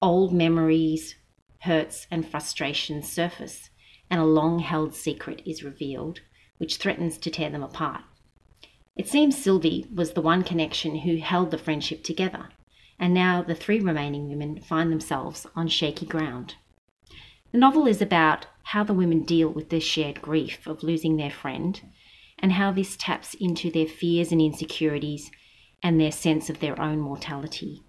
old 0.02 0.34
memories, 0.34 1.16
hurts, 1.60 2.08
and 2.10 2.28
frustrations 2.28 3.12
surface, 3.12 3.70
and 4.10 4.20
a 4.20 4.26
long 4.26 4.60
held 4.60 4.96
secret 4.96 5.42
is 5.46 5.64
revealed, 5.64 6.22
which 6.58 6.78
threatens 6.78 7.18
to 7.20 7.30
tear 7.30 7.50
them 7.50 7.62
apart. 7.62 8.02
It 8.96 9.08
seems 9.08 9.38
Sylvie 9.38 9.86
was 9.94 10.14
the 10.14 10.22
one 10.22 10.44
connection 10.44 11.00
who 11.00 11.18
held 11.18 11.52
the 11.52 11.58
friendship 11.58 12.04
together, 12.04 12.50
and 12.98 13.14
now 13.14 13.42
the 13.42 13.56
three 13.56 13.80
remaining 13.80 14.30
women 14.30 14.60
find 14.60 14.92
themselves 14.92 15.46
on 15.56 15.68
shaky 15.68 16.06
ground. 16.06 16.56
The 17.52 17.58
novel 17.58 17.86
is 17.86 18.02
about 18.02 18.46
how 18.64 18.86
the 18.86 18.94
women 18.94 19.24
deal 19.24 19.50
with 19.50 19.70
the 19.70 19.82
shared 19.82 20.22
grief 20.22 20.66
of 20.66 20.84
losing 20.84 21.18
their 21.18 21.30
friend, 21.30 21.82
and 22.40 22.54
how 22.54 22.72
this 22.72 22.96
taps 22.96 23.34
into 23.34 23.70
their 23.70 23.86
fears 23.86 24.32
and 24.32 24.42
insecurities 24.42 25.30
and 25.84 26.00
their 26.00 26.12
sense 26.12 26.50
of 26.50 26.60
their 26.60 26.80
own 26.82 27.00
mortality. 27.00 27.84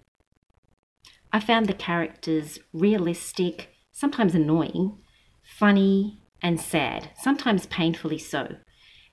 I 1.31 1.39
found 1.39 1.67
the 1.67 1.73
characters 1.73 2.59
realistic, 2.73 3.69
sometimes 3.91 4.35
annoying, 4.35 4.99
funny, 5.43 6.19
and 6.41 6.59
sad, 6.59 7.11
sometimes 7.21 7.65
painfully 7.67 8.17
so. 8.17 8.57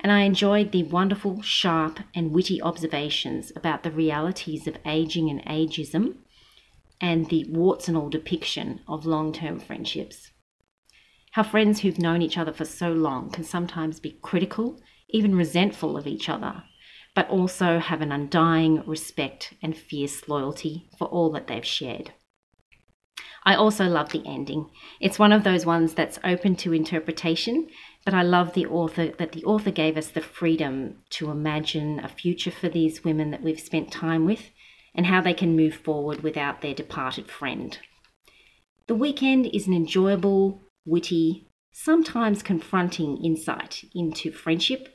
And 0.00 0.10
I 0.10 0.22
enjoyed 0.22 0.72
the 0.72 0.82
wonderful, 0.82 1.42
sharp, 1.42 2.00
and 2.14 2.32
witty 2.32 2.60
observations 2.60 3.52
about 3.54 3.84
the 3.84 3.90
realities 3.90 4.66
of 4.66 4.78
aging 4.84 5.30
and 5.30 5.44
ageism 5.44 6.16
and 7.00 7.28
the 7.28 7.46
warts 7.48 7.86
and 7.86 7.96
all 7.96 8.08
depiction 8.10 8.80
of 8.88 9.06
long 9.06 9.32
term 9.32 9.60
friendships. 9.60 10.32
How 11.32 11.44
friends 11.44 11.80
who've 11.80 11.98
known 11.98 12.22
each 12.22 12.36
other 12.36 12.52
for 12.52 12.64
so 12.64 12.90
long 12.90 13.30
can 13.30 13.44
sometimes 13.44 14.00
be 14.00 14.18
critical, 14.20 14.80
even 15.08 15.34
resentful 15.34 15.96
of 15.96 16.06
each 16.06 16.28
other, 16.28 16.64
but 17.14 17.28
also 17.28 17.78
have 17.78 18.00
an 18.00 18.10
undying 18.10 18.82
respect 18.86 19.54
and 19.62 19.76
fierce 19.76 20.28
loyalty 20.28 20.88
for 20.98 21.06
all 21.06 21.30
that 21.32 21.46
they've 21.46 21.64
shared. 21.64 22.12
I 23.44 23.54
also 23.54 23.86
love 23.86 24.10
the 24.10 24.26
ending. 24.26 24.70
It's 25.00 25.18
one 25.18 25.32
of 25.32 25.44
those 25.44 25.64
ones 25.64 25.94
that's 25.94 26.18
open 26.24 26.56
to 26.56 26.74
interpretation, 26.74 27.68
but 28.04 28.12
I 28.12 28.22
love 28.22 28.52
the 28.52 28.66
author 28.66 29.08
that 29.18 29.32
the 29.32 29.44
author 29.44 29.70
gave 29.70 29.96
us 29.96 30.08
the 30.08 30.20
freedom 30.20 30.96
to 31.10 31.30
imagine 31.30 32.00
a 32.00 32.08
future 32.08 32.50
for 32.50 32.68
these 32.68 33.04
women 33.04 33.30
that 33.30 33.42
we've 33.42 33.60
spent 33.60 33.90
time 33.92 34.26
with 34.26 34.50
and 34.94 35.06
how 35.06 35.20
they 35.20 35.32
can 35.32 35.56
move 35.56 35.74
forward 35.74 36.22
without 36.22 36.60
their 36.60 36.74
departed 36.74 37.30
friend. 37.30 37.78
The 38.88 38.94
weekend 38.94 39.46
is 39.46 39.66
an 39.66 39.72
enjoyable, 39.72 40.60
witty, 40.84 41.46
sometimes 41.72 42.42
confronting 42.42 43.22
insight 43.22 43.84
into 43.94 44.32
friendship, 44.32 44.88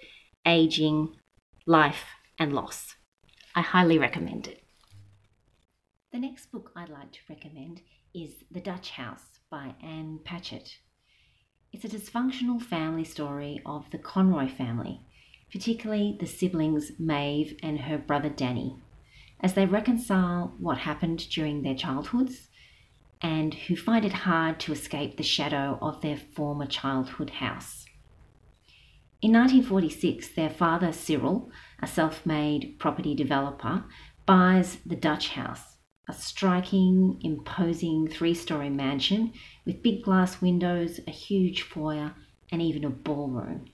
aging, 0.45 1.15
life, 1.65 2.05
and 2.37 2.53
loss. 2.53 2.95
I 3.55 3.61
highly 3.61 3.97
recommend 3.97 4.47
it. 4.47 4.63
The 6.11 6.19
next 6.19 6.51
book 6.51 6.71
I'd 6.75 6.89
like 6.89 7.11
to 7.13 7.19
recommend 7.29 7.81
is 8.13 8.43
The 8.51 8.61
Dutch 8.61 8.91
House 8.91 9.39
by 9.49 9.75
Ann 9.83 10.19
Patchett. 10.23 10.77
It's 11.73 11.85
a 11.85 11.89
dysfunctional 11.89 12.61
family 12.61 13.03
story 13.03 13.61
of 13.65 13.89
the 13.91 13.97
Conroy 13.97 14.47
family, 14.47 15.01
particularly 15.51 16.17
the 16.19 16.25
siblings 16.25 16.93
Maeve 16.97 17.57
and 17.61 17.81
her 17.81 17.97
brother 17.97 18.29
Danny, 18.29 18.77
as 19.41 19.53
they 19.53 19.65
reconcile 19.65 20.55
what 20.57 20.77
happened 20.77 21.29
during 21.29 21.61
their 21.61 21.75
childhoods 21.75 22.47
and 23.25 23.55
who 23.55 23.75
find 23.75 24.05
it 24.05 24.13
hard 24.13 24.59
to 24.59 24.71
escape 24.71 25.17
the 25.17 25.23
shadow 25.23 25.79
of 25.81 25.99
their 26.01 26.15
former 26.35 26.67
childhood 26.67 27.31
house. 27.31 27.87
In 29.19 29.33
1946, 29.33 30.35
their 30.35 30.51
father 30.51 30.91
Cyril, 30.91 31.49
a 31.81 31.87
self 31.87 32.23
made 32.23 32.75
property 32.77 33.15
developer, 33.15 33.83
buys 34.27 34.77
the 34.85 34.95
Dutch 34.95 35.29
house, 35.29 35.77
a 36.07 36.13
striking, 36.13 37.19
imposing 37.23 38.07
three 38.07 38.35
story 38.35 38.69
mansion 38.69 39.33
with 39.65 39.81
big 39.81 40.03
glass 40.03 40.39
windows, 40.39 40.99
a 41.07 41.11
huge 41.11 41.63
foyer, 41.63 42.13
and 42.51 42.61
even 42.61 42.85
a 42.85 42.91
ballroom. 42.91 43.65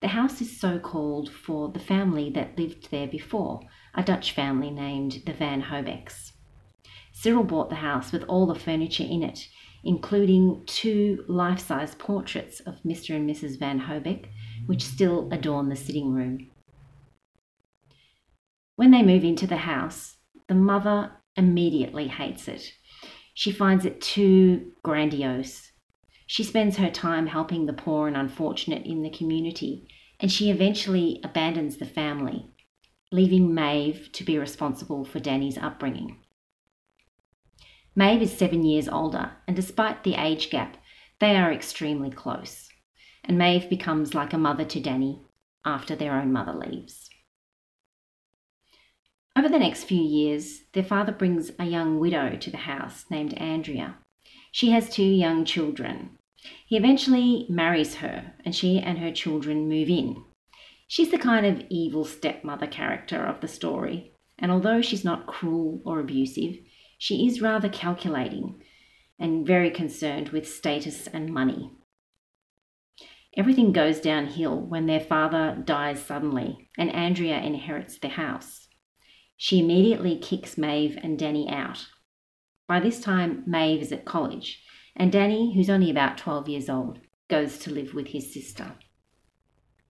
The 0.00 0.08
house 0.08 0.40
is 0.40 0.58
so 0.58 0.78
called 0.78 1.30
for 1.30 1.68
the 1.68 1.80
family 1.80 2.30
that 2.30 2.58
lived 2.58 2.90
there 2.90 3.08
before, 3.08 3.60
a 3.94 4.02
Dutch 4.02 4.32
family 4.32 4.70
named 4.70 5.24
the 5.26 5.34
VanHoebeeks. 5.34 6.32
Cyril 7.20 7.44
bought 7.44 7.68
the 7.68 7.74
house 7.74 8.12
with 8.12 8.24
all 8.28 8.46
the 8.46 8.58
furniture 8.58 9.04
in 9.04 9.22
it, 9.22 9.46
including 9.84 10.62
two 10.64 11.22
life 11.28 11.58
size 11.58 11.94
portraits 11.96 12.60
of 12.60 12.82
Mr. 12.82 13.14
and 13.14 13.28
Mrs. 13.28 13.58
VanHoebeek, 13.58 14.24
which 14.64 14.82
still 14.82 15.28
adorn 15.30 15.68
the 15.68 15.76
sitting 15.76 16.14
room. 16.14 16.50
When 18.76 18.90
they 18.90 19.02
move 19.02 19.22
into 19.22 19.46
the 19.46 19.58
house, 19.58 20.16
the 20.48 20.54
mother 20.54 21.12
immediately 21.36 22.08
hates 22.08 22.48
it. 22.48 22.72
She 23.34 23.52
finds 23.52 23.84
it 23.84 24.00
too 24.00 24.72
grandiose. 24.82 25.72
She 26.26 26.42
spends 26.42 26.78
her 26.78 26.90
time 26.90 27.26
helping 27.26 27.66
the 27.66 27.74
poor 27.74 28.08
and 28.08 28.16
unfortunate 28.16 28.86
in 28.86 29.02
the 29.02 29.10
community, 29.10 29.86
and 30.20 30.32
she 30.32 30.50
eventually 30.50 31.20
abandons 31.22 31.76
the 31.76 31.84
family, 31.84 32.46
leaving 33.12 33.54
Maeve 33.54 34.08
to 34.12 34.24
be 34.24 34.38
responsible 34.38 35.04
for 35.04 35.20
Danny's 35.20 35.58
upbringing. 35.58 36.16
Maeve 38.00 38.22
is 38.22 38.32
seven 38.32 38.64
years 38.64 38.88
older, 38.88 39.32
and 39.46 39.54
despite 39.54 40.04
the 40.04 40.14
age 40.14 40.48
gap, 40.48 40.78
they 41.18 41.36
are 41.36 41.52
extremely 41.52 42.08
close. 42.08 42.70
And 43.22 43.36
Maeve 43.36 43.68
becomes 43.68 44.14
like 44.14 44.32
a 44.32 44.38
mother 44.38 44.64
to 44.64 44.80
Danny 44.80 45.20
after 45.66 45.94
their 45.94 46.14
own 46.14 46.32
mother 46.32 46.54
leaves. 46.54 47.10
Over 49.36 49.50
the 49.50 49.58
next 49.58 49.84
few 49.84 50.00
years, 50.00 50.62
their 50.72 50.82
father 50.82 51.12
brings 51.12 51.52
a 51.58 51.66
young 51.66 51.98
widow 51.98 52.36
to 52.36 52.50
the 52.50 52.56
house 52.72 53.04
named 53.10 53.34
Andrea. 53.34 53.96
She 54.50 54.70
has 54.70 54.88
two 54.88 55.02
young 55.04 55.44
children. 55.44 56.16
He 56.64 56.78
eventually 56.78 57.44
marries 57.50 57.96
her, 57.96 58.32
and 58.46 58.56
she 58.56 58.78
and 58.78 58.98
her 59.00 59.12
children 59.12 59.68
move 59.68 59.90
in. 59.90 60.24
She's 60.88 61.10
the 61.10 61.18
kind 61.18 61.44
of 61.44 61.66
evil 61.68 62.06
stepmother 62.06 62.66
character 62.66 63.26
of 63.26 63.42
the 63.42 63.46
story, 63.46 64.14
and 64.38 64.50
although 64.50 64.80
she's 64.80 65.04
not 65.04 65.26
cruel 65.26 65.82
or 65.84 66.00
abusive, 66.00 66.60
she 67.00 67.26
is 67.26 67.40
rather 67.40 67.70
calculating 67.70 68.62
and 69.18 69.46
very 69.46 69.70
concerned 69.70 70.28
with 70.28 70.46
status 70.46 71.06
and 71.06 71.32
money. 71.32 71.72
Everything 73.34 73.72
goes 73.72 74.00
downhill 74.00 74.60
when 74.60 74.84
their 74.84 75.00
father 75.00 75.56
dies 75.64 76.02
suddenly 76.02 76.68
and 76.76 76.94
Andrea 76.94 77.40
inherits 77.40 77.98
the 77.98 78.08
house. 78.08 78.68
She 79.38 79.60
immediately 79.60 80.18
kicks 80.18 80.58
Maeve 80.58 80.98
and 81.02 81.18
Danny 81.18 81.48
out. 81.48 81.86
By 82.68 82.80
this 82.80 83.00
time, 83.00 83.44
Maeve 83.46 83.80
is 83.80 83.92
at 83.92 84.04
college, 84.04 84.62
and 84.94 85.10
Danny, 85.10 85.54
who's 85.54 85.70
only 85.70 85.88
about 85.88 86.18
12 86.18 86.50
years 86.50 86.68
old, 86.68 86.98
goes 87.30 87.56
to 87.60 87.72
live 87.72 87.94
with 87.94 88.08
his 88.08 88.30
sister. 88.30 88.74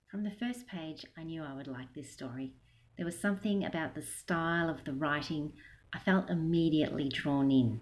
From 0.09 0.23
the 0.23 0.37
first 0.38 0.68
page, 0.68 1.05
I 1.18 1.25
knew 1.25 1.42
I 1.42 1.57
would 1.57 1.66
like 1.66 1.92
this 1.92 2.12
story. 2.12 2.55
There 2.96 3.07
was 3.07 3.20
something 3.20 3.64
about 3.64 3.96
the 3.96 4.03
style 4.03 4.70
of 4.70 4.85
the 4.85 4.92
writing 4.92 5.55
I 5.94 5.98
felt 5.98 6.31
immediately 6.31 7.09
drawn 7.09 7.50
in. 7.50 7.81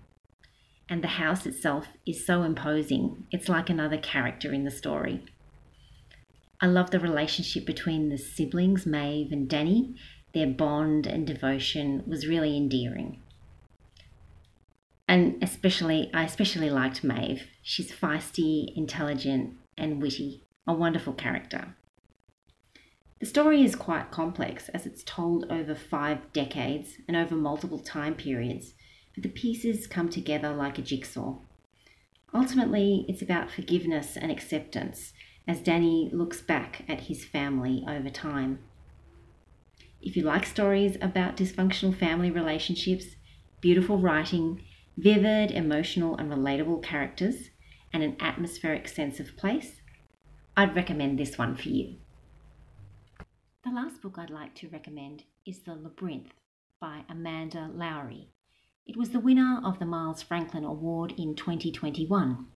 And 0.88 1.02
the 1.02 1.08
house 1.08 1.44
itself 1.44 1.88
is 2.06 2.24
so 2.24 2.42
imposing, 2.42 3.26
it's 3.30 3.48
like 3.48 3.68
another 3.68 3.98
character 3.98 4.52
in 4.52 4.64
the 4.64 4.70
story. 4.70 5.22
I 6.60 6.66
love 6.66 6.90
the 6.90 6.98
relationship 6.98 7.66
between 7.66 8.08
the 8.08 8.18
siblings, 8.18 8.86
Maeve 8.86 9.30
and 9.30 9.48
Danny. 9.48 9.94
Their 10.34 10.46
bond 10.46 11.06
and 11.06 11.26
devotion 11.26 12.02
was 12.06 12.26
really 12.26 12.56
endearing. 12.56 13.22
And 15.06 15.42
especially, 15.42 16.10
I 16.12 16.24
especially 16.24 16.68
liked 16.68 17.04
Maeve. 17.04 17.44
She's 17.62 17.92
feisty, 17.92 18.66
intelligent, 18.76 19.54
and 19.76 20.02
witty, 20.02 20.44
a 20.66 20.74
wonderful 20.74 21.14
character. 21.14 21.76
The 23.20 23.26
story 23.26 23.64
is 23.64 23.74
quite 23.74 24.12
complex 24.12 24.68
as 24.68 24.86
it's 24.86 25.02
told 25.02 25.50
over 25.50 25.74
five 25.74 26.32
decades 26.32 26.98
and 27.08 27.16
over 27.16 27.34
multiple 27.34 27.80
time 27.80 28.14
periods, 28.14 28.74
but 29.12 29.24
the 29.24 29.28
pieces 29.28 29.88
come 29.88 30.08
together 30.08 30.54
like 30.54 30.78
a 30.78 30.82
jigsaw. 30.82 31.38
Ultimately, 32.32 33.04
it's 33.08 33.22
about 33.22 33.50
forgiveness 33.50 34.16
and 34.16 34.30
acceptance 34.30 35.12
as 35.48 35.60
Danny 35.60 36.10
looks 36.12 36.40
back 36.40 36.84
at 36.88 37.02
his 37.02 37.24
family 37.24 37.84
over 37.88 38.08
time. 38.08 38.60
If 40.00 40.16
you 40.16 40.22
like 40.22 40.46
stories 40.46 40.96
about 41.00 41.36
dysfunctional 41.36 41.96
family 41.96 42.30
relationships, 42.30 43.16
beautiful 43.60 43.98
writing, 43.98 44.62
vivid, 44.96 45.50
emotional, 45.50 46.16
and 46.16 46.30
relatable 46.30 46.84
characters, 46.84 47.50
and 47.92 48.04
an 48.04 48.16
atmospheric 48.20 48.86
sense 48.86 49.18
of 49.18 49.36
place, 49.36 49.80
I'd 50.56 50.76
recommend 50.76 51.18
this 51.18 51.36
one 51.36 51.56
for 51.56 51.70
you. 51.70 51.96
The 53.68 53.74
last 53.74 54.00
book 54.00 54.16
I'd 54.16 54.30
like 54.30 54.54
to 54.56 54.68
recommend 54.68 55.24
is 55.44 55.58
The 55.58 55.74
Labyrinth 55.74 56.32
by 56.80 57.04
Amanda 57.06 57.68
Lohrey. 57.70 58.28
It 58.86 58.96
was 58.96 59.10
the 59.10 59.20
winner 59.20 59.60
of 59.62 59.78
the 59.78 59.84
Miles 59.84 60.22
Franklin 60.22 60.64
Award 60.64 61.12
in 61.18 61.34
2021. 61.34 62.46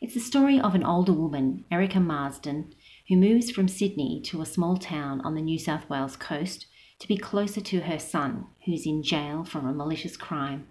It's 0.00 0.14
the 0.14 0.20
story 0.20 0.58
of 0.58 0.74
an 0.74 0.82
older 0.82 1.12
woman, 1.12 1.66
Erica 1.70 2.00
Marsden, 2.00 2.72
who 3.06 3.18
moves 3.18 3.50
from 3.50 3.68
Sydney 3.68 4.22
to 4.24 4.40
a 4.40 4.46
small 4.46 4.78
town 4.78 5.20
on 5.20 5.34
the 5.34 5.42
New 5.42 5.58
South 5.58 5.90
Wales 5.90 6.16
coast 6.16 6.68
to 7.00 7.06
be 7.06 7.18
closer 7.18 7.60
to 7.60 7.80
her 7.80 7.98
son, 7.98 8.46
who's 8.64 8.86
in 8.86 9.02
jail 9.02 9.44
for 9.44 9.58
a 9.58 9.74
malicious 9.74 10.16
crime. 10.16 10.68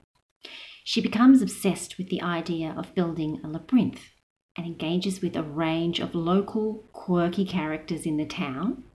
She 0.84 1.00
becomes 1.00 1.44
obsessed 1.44 2.00
with 2.00 2.10
the 2.10 2.24
idea 2.24 2.74
of 2.76 2.96
building 2.96 3.40
a 3.44 3.48
labyrinth 3.48 4.02
and 4.58 4.66
engages 4.66 5.22
with 5.22 5.36
a 5.36 5.44
range 5.44 6.00
of 6.00 6.16
local, 6.16 6.90
quirky 6.92 7.46
characters 7.46 8.08
in 8.08 8.18
the 8.18 8.26
town 8.26 8.86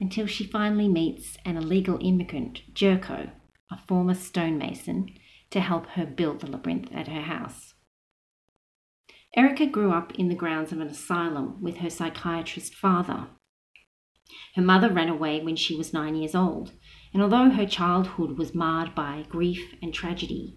until 0.00 0.26
she 0.26 0.44
finally 0.44 0.88
meets 0.88 1.36
an 1.44 1.56
illegal 1.56 1.98
immigrant, 2.00 2.62
Jerko, 2.74 3.30
a 3.70 3.78
former 3.86 4.14
stonemason, 4.14 5.14
to 5.50 5.60
help 5.60 5.86
her 5.90 6.06
build 6.06 6.40
the 6.40 6.50
labyrinth 6.50 6.90
at 6.92 7.08
her 7.08 7.22
house. 7.22 7.74
Erica 9.36 9.66
grew 9.66 9.92
up 9.92 10.12
in 10.18 10.28
the 10.28 10.34
grounds 10.34 10.72
of 10.72 10.80
an 10.80 10.88
asylum 10.88 11.62
with 11.62 11.78
her 11.78 11.90
psychiatrist 11.90 12.74
father. 12.74 13.28
Her 14.54 14.62
mother 14.62 14.90
ran 14.90 15.08
away 15.08 15.40
when 15.40 15.56
she 15.56 15.76
was 15.76 15.92
nine 15.92 16.16
years 16.16 16.34
old, 16.34 16.72
and 17.12 17.22
although 17.22 17.50
her 17.50 17.66
childhood 17.66 18.38
was 18.38 18.54
marred 18.54 18.94
by 18.94 19.24
grief 19.28 19.74
and 19.82 19.92
tragedy, 19.92 20.56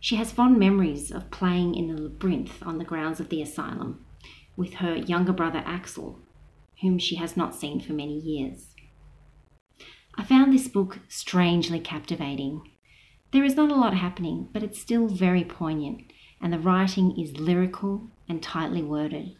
she 0.00 0.16
has 0.16 0.32
fond 0.32 0.58
memories 0.58 1.10
of 1.10 1.30
playing 1.30 1.74
in 1.74 1.88
the 1.88 2.00
labyrinth 2.00 2.62
on 2.62 2.78
the 2.78 2.84
grounds 2.84 3.20
of 3.20 3.28
the 3.28 3.42
asylum 3.42 4.04
with 4.56 4.74
her 4.74 4.96
younger 4.96 5.32
brother 5.32 5.62
Axel, 5.64 6.20
whom 6.82 6.98
she 6.98 7.16
has 7.16 7.36
not 7.36 7.54
seen 7.54 7.80
for 7.80 7.92
many 7.92 8.18
years. 8.18 8.74
I 10.16 10.24
found 10.24 10.52
this 10.52 10.68
book 10.68 10.98
strangely 11.08 11.80
captivating. 11.80 12.62
There 13.32 13.44
is 13.44 13.56
not 13.56 13.70
a 13.70 13.76
lot 13.76 13.94
happening, 13.94 14.48
but 14.52 14.62
it's 14.62 14.80
still 14.80 15.08
very 15.08 15.44
poignant 15.44 16.12
and 16.40 16.52
the 16.52 16.58
writing 16.58 17.18
is 17.18 17.38
lyrical 17.38 18.10
and 18.28 18.42
tightly 18.42 18.82
worded, 18.82 19.34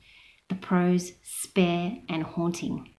the 0.48 0.54
prose 0.54 1.12
spare 1.22 1.98
and 2.08 2.22
haunting. 2.22 2.94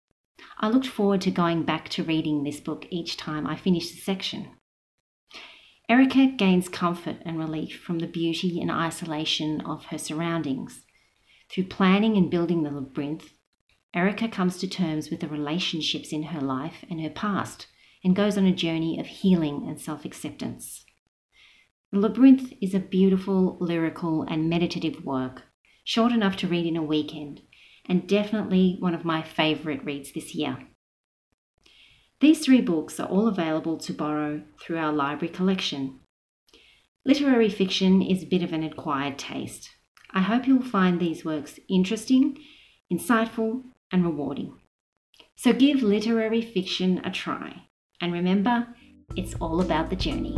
I 0.57 0.69
looked 0.69 0.87
forward 0.87 1.21
to 1.21 1.31
going 1.31 1.63
back 1.63 1.89
to 1.89 2.03
reading 2.03 2.43
this 2.43 2.59
book 2.59 2.85
each 2.89 3.17
time 3.17 3.45
I 3.45 3.55
finished 3.55 3.93
a 3.93 4.01
section. 4.01 4.49
Erica 5.89 6.27
gains 6.27 6.69
comfort 6.69 7.17
and 7.25 7.39
relief 7.39 7.81
from 7.81 7.99
the 7.99 8.07
beauty 8.07 8.61
and 8.61 8.71
isolation 8.71 9.61
of 9.61 9.85
her 9.85 9.97
surroundings. 9.97 10.81
Through 11.49 11.65
planning 11.65 12.15
and 12.15 12.29
building 12.29 12.61
the 12.61 12.69
labyrinth, 12.69 13.31
Erica 13.93 14.27
comes 14.27 14.57
to 14.59 14.67
terms 14.67 15.09
with 15.09 15.19
the 15.19 15.27
relationships 15.27 16.11
in 16.11 16.23
her 16.23 16.41
life 16.41 16.85
and 16.89 17.01
her 17.01 17.09
past 17.09 17.67
and 18.03 18.15
goes 18.15 18.37
on 18.37 18.45
a 18.45 18.51
journey 18.53 18.99
of 18.99 19.07
healing 19.07 19.65
and 19.67 19.81
self 19.81 20.05
acceptance. 20.05 20.85
The 21.91 21.99
Labyrinth 21.99 22.53
is 22.61 22.75
a 22.75 22.79
beautiful, 22.79 23.57
lyrical, 23.59 24.21
and 24.21 24.47
meditative 24.47 25.03
work, 25.03 25.43
short 25.83 26.11
enough 26.11 26.35
to 26.37 26.47
read 26.47 26.67
in 26.67 26.77
a 26.77 26.83
weekend, 26.83 27.41
and 27.87 28.07
definitely 28.07 28.77
one 28.79 28.93
of 28.93 29.05
my 29.05 29.23
favourite 29.23 29.83
reads 29.83 30.11
this 30.13 30.35
year. 30.35 30.67
These 32.21 32.45
three 32.45 32.61
books 32.61 32.99
are 32.99 33.07
all 33.07 33.27
available 33.27 33.77
to 33.79 33.93
borrow 33.93 34.43
through 34.59 34.77
our 34.77 34.93
library 34.93 35.33
collection. 35.33 35.99
Literary 37.05 37.49
fiction 37.49 38.03
is 38.03 38.21
a 38.21 38.27
bit 38.27 38.43
of 38.43 38.53
an 38.53 38.63
acquired 38.63 39.17
taste. 39.17 39.69
I 40.11 40.21
hope 40.21 40.45
you'll 40.45 40.61
find 40.61 40.99
these 40.99 41.25
works 41.25 41.59
interesting, 41.67 42.37
insightful, 42.91 43.63
and 43.91 44.03
rewarding. 44.03 44.59
So 45.35 45.53
give 45.53 45.81
literary 45.81 46.41
fiction 46.41 47.01
a 47.03 47.11
try. 47.11 47.63
And 48.01 48.13
remember, 48.13 48.67
it's 49.15 49.35
all 49.35 49.61
about 49.61 49.89
the 49.89 49.95
journey. 49.95 50.37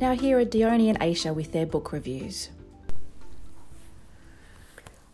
Now, 0.00 0.16
here 0.16 0.38
are 0.38 0.44
Dione 0.44 0.88
and 0.88 0.98
Aisha 0.98 1.34
with 1.34 1.52
their 1.52 1.66
book 1.66 1.92
reviews. 1.92 2.50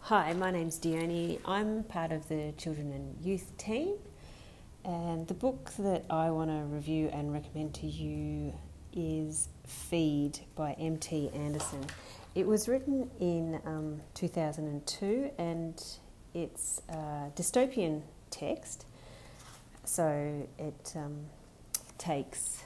Hi, 0.00 0.32
my 0.34 0.52
name's 0.52 0.78
Dione. 0.78 1.40
I'm 1.44 1.82
part 1.82 2.12
of 2.12 2.28
the 2.28 2.54
children 2.56 2.92
and 2.92 3.16
youth 3.20 3.56
team, 3.58 3.96
and 4.84 5.26
the 5.26 5.34
book 5.34 5.72
that 5.80 6.04
I 6.08 6.30
want 6.30 6.50
to 6.50 6.64
review 6.72 7.10
and 7.12 7.32
recommend 7.32 7.74
to 7.74 7.86
you 7.86 8.54
is 8.96 9.48
Feed 9.66 10.40
by 10.56 10.72
M.T. 10.72 11.30
Anderson. 11.34 11.84
It 12.34 12.46
was 12.46 12.66
written 12.66 13.10
in 13.20 13.60
um, 13.66 14.00
2002 14.14 15.30
and 15.38 15.82
it's 16.34 16.82
a 16.88 17.30
dystopian 17.36 18.02
text, 18.30 18.86
so 19.84 20.46
it 20.58 20.92
um, 20.96 21.26
takes 21.98 22.62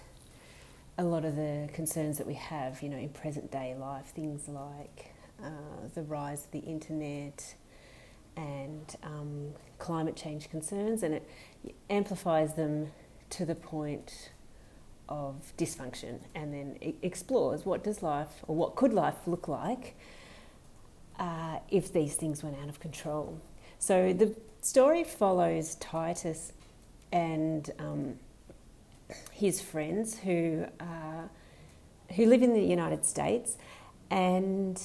a 0.99 1.05
lot 1.05 1.25
of 1.25 1.37
the 1.37 1.69
concerns 1.73 2.19
that 2.19 2.27
we 2.27 2.35
have, 2.35 2.83
you 2.83 2.89
know, 2.89 2.97
in 2.97 3.09
present 3.09 3.51
day 3.51 3.75
life, 3.79 4.07
things 4.07 4.49
like 4.49 5.15
uh, 5.43 5.49
the 5.95 6.03
rise 6.03 6.45
of 6.45 6.51
the 6.51 6.59
internet 6.59 7.55
and 8.37 8.97
um, 9.03 9.51
climate 9.79 10.17
change 10.17 10.51
concerns, 10.51 11.03
and 11.03 11.15
it 11.15 11.29
amplifies 11.89 12.55
them 12.55 12.89
to 13.31 13.45
the 13.45 13.55
point 13.55 14.31
of 15.11 15.53
dysfunction, 15.59 16.21
and 16.35 16.55
then 16.55 16.95
explores 17.03 17.67
what 17.67 17.85
does 17.85 18.03
life 18.03 18.29
or 18.47 18.55
what 18.57 18.77
could 18.77 18.93
life 18.93 19.17
look 19.27 19.49
like 19.49 19.97
uh, 21.19 21.59
if 21.71 21.93
these 21.93 22.15
things 22.15 22.43
went 22.43 22.57
out 22.63 22.69
of 22.69 22.81
control. 22.81 23.41
So 23.79 24.13
the 24.13 24.35
story 24.63 25.05
follows 25.05 25.75
Titus 25.77 26.53
and 27.13 27.71
um, 27.79 28.15
his 29.33 29.61
friends 29.61 30.19
who 30.21 30.67
uh, 30.79 31.27
who 32.17 32.27
live 32.27 32.43
in 32.43 32.55
the 32.55 32.63
United 32.63 33.05
States, 33.05 33.57
and 34.11 34.81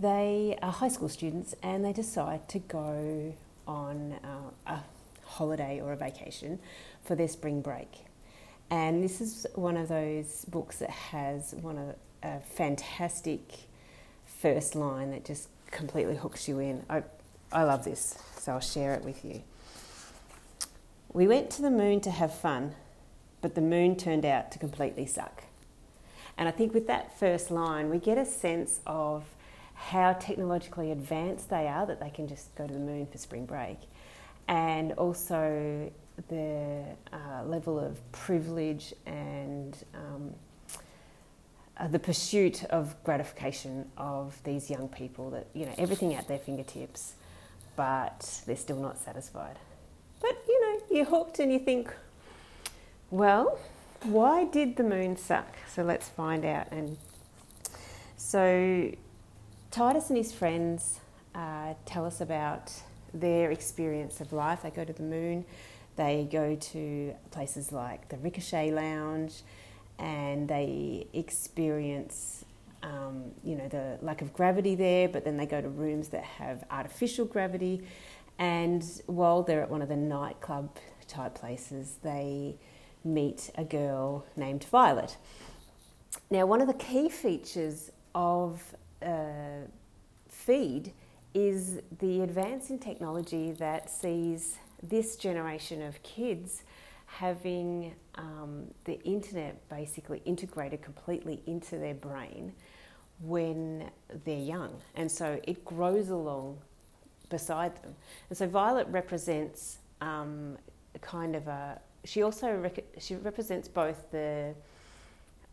they 0.00 0.58
are 0.62 0.72
high 0.72 0.88
school 0.88 1.08
students, 1.08 1.54
and 1.62 1.84
they 1.84 1.92
decide 1.92 2.48
to 2.48 2.58
go 2.58 3.34
on 3.66 4.14
uh, 4.24 4.72
a 4.72 4.80
holiday 5.24 5.80
or 5.80 5.92
a 5.92 5.96
vacation 5.96 6.58
for 7.02 7.14
their 7.14 7.28
spring 7.28 7.60
break. 7.60 8.04
And 8.70 9.04
this 9.04 9.20
is 9.20 9.46
one 9.54 9.76
of 9.76 9.88
those 9.88 10.44
books 10.46 10.78
that 10.78 10.90
has 10.90 11.54
one 11.60 11.78
of 11.78 11.94
a 12.22 12.40
fantastic 12.40 13.40
first 14.26 14.74
line 14.74 15.10
that 15.10 15.24
just 15.24 15.48
completely 15.70 16.16
hooks 16.16 16.48
you 16.48 16.58
in. 16.58 16.82
I, 16.88 17.02
I 17.52 17.64
love 17.64 17.84
this, 17.84 18.18
so 18.38 18.52
I'll 18.52 18.60
share 18.60 18.94
it 18.94 19.04
with 19.04 19.24
you. 19.24 19.42
We 21.12 21.28
went 21.28 21.50
to 21.50 21.62
the 21.62 21.70
moon 21.70 22.00
to 22.00 22.10
have 22.10 22.34
fun, 22.34 22.74
but 23.40 23.54
the 23.54 23.60
moon 23.60 23.96
turned 23.96 24.24
out 24.24 24.50
to 24.52 24.58
completely 24.58 25.06
suck. 25.06 25.44
And 26.36 26.48
I 26.48 26.50
think 26.50 26.74
with 26.74 26.86
that 26.88 27.16
first 27.18 27.50
line, 27.50 27.90
we 27.90 27.98
get 27.98 28.18
a 28.18 28.26
sense 28.26 28.80
of 28.86 29.24
how 29.74 30.14
technologically 30.14 30.90
advanced 30.90 31.50
they 31.50 31.68
are 31.68 31.86
that 31.86 32.00
they 32.00 32.10
can 32.10 32.26
just 32.26 32.54
go 32.56 32.66
to 32.66 32.72
the 32.72 32.80
moon 32.80 33.06
for 33.06 33.18
spring 33.18 33.44
break, 33.44 33.78
and 34.48 34.92
also 34.92 35.92
the 36.28 36.84
uh, 37.12 37.44
level 37.44 37.78
of 37.78 38.00
privilege 38.12 38.94
and 39.06 39.76
um, 39.94 40.34
uh, 41.76 41.88
the 41.88 41.98
pursuit 41.98 42.64
of 42.64 42.94
gratification 43.04 43.90
of 43.96 44.40
these 44.44 44.70
young 44.70 44.88
people 44.88 45.30
that 45.30 45.46
you 45.54 45.66
know 45.66 45.74
everything 45.76 46.14
at 46.14 46.28
their 46.28 46.38
fingertips, 46.38 47.14
but 47.76 48.42
they're 48.46 48.56
still 48.56 48.80
not 48.80 48.98
satisfied. 48.98 49.58
But 50.20 50.42
you 50.48 50.60
know, 50.60 50.80
you're 50.90 51.04
hooked 51.04 51.38
and 51.40 51.52
you 51.52 51.58
think, 51.58 51.92
well, 53.10 53.58
why 54.04 54.44
did 54.44 54.76
the 54.76 54.84
moon 54.84 55.16
suck? 55.16 55.56
So 55.68 55.82
let's 55.82 56.08
find 56.08 56.44
out. 56.44 56.68
And 56.70 56.96
so 58.16 58.92
Titus 59.70 60.08
and 60.08 60.16
his 60.16 60.32
friends 60.32 61.00
uh, 61.34 61.74
tell 61.84 62.04
us 62.06 62.20
about 62.20 62.72
their 63.12 63.50
experience 63.50 64.20
of 64.20 64.32
life. 64.32 64.62
They 64.62 64.70
go 64.70 64.84
to 64.84 64.92
the 64.92 65.02
moon, 65.02 65.44
They 65.96 66.28
go 66.30 66.56
to 66.56 67.14
places 67.30 67.72
like 67.72 68.08
the 68.08 68.16
Ricochet 68.16 68.72
Lounge 68.72 69.42
and 69.98 70.48
they 70.48 71.06
experience 71.12 72.44
um, 72.82 73.30
you 73.42 73.56
know 73.56 73.68
the 73.68 73.98
lack 74.02 74.20
of 74.20 74.34
gravity 74.34 74.74
there 74.74 75.08
but 75.08 75.24
then 75.24 75.36
they 75.36 75.46
go 75.46 75.60
to 75.60 75.68
rooms 75.68 76.08
that 76.08 76.24
have 76.24 76.64
artificial 76.70 77.24
gravity. 77.24 77.82
And 78.38 78.84
while 79.06 79.42
they're 79.42 79.62
at 79.62 79.70
one 79.70 79.82
of 79.82 79.88
the 79.88 79.96
nightclub 79.96 80.76
type 81.06 81.34
places 81.34 81.98
they 82.02 82.56
meet 83.04 83.50
a 83.56 83.64
girl 83.64 84.24
named 84.36 84.64
violet. 84.64 85.16
Now 86.30 86.46
one 86.46 86.60
of 86.60 86.66
the 86.66 86.74
key 86.74 87.08
features 87.08 87.90
of 88.14 88.74
uh, 89.02 89.66
feed 90.28 90.92
is 91.34 91.80
the 91.98 92.22
advance 92.22 92.70
in 92.70 92.78
technology 92.78 93.52
that 93.52 93.90
sees 93.90 94.58
this 94.88 95.16
generation 95.16 95.82
of 95.82 96.02
kids 96.02 96.62
having 97.06 97.94
um, 98.16 98.66
the 98.84 99.00
internet 99.02 99.68
basically 99.68 100.20
integrated 100.24 100.82
completely 100.82 101.42
into 101.46 101.78
their 101.78 101.94
brain 101.94 102.52
when 103.20 103.90
they're 104.24 104.36
young. 104.36 104.74
And 104.96 105.10
so 105.10 105.40
it 105.44 105.64
grows 105.64 106.10
along 106.10 106.58
beside 107.30 107.76
them. 107.82 107.94
And 108.28 108.36
so 108.36 108.46
Violet 108.46 108.86
represents 108.88 109.78
um, 110.00 110.58
kind 111.00 111.36
of 111.36 111.46
a, 111.48 111.80
she 112.04 112.22
also 112.22 112.54
rec- 112.56 112.84
she 112.98 113.14
represents 113.16 113.68
both 113.68 114.10
the 114.10 114.54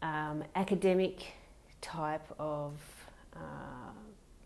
um, 0.02 0.44
academic 0.56 1.34
type 1.80 2.26
of 2.40 2.74
uh, 3.36 3.81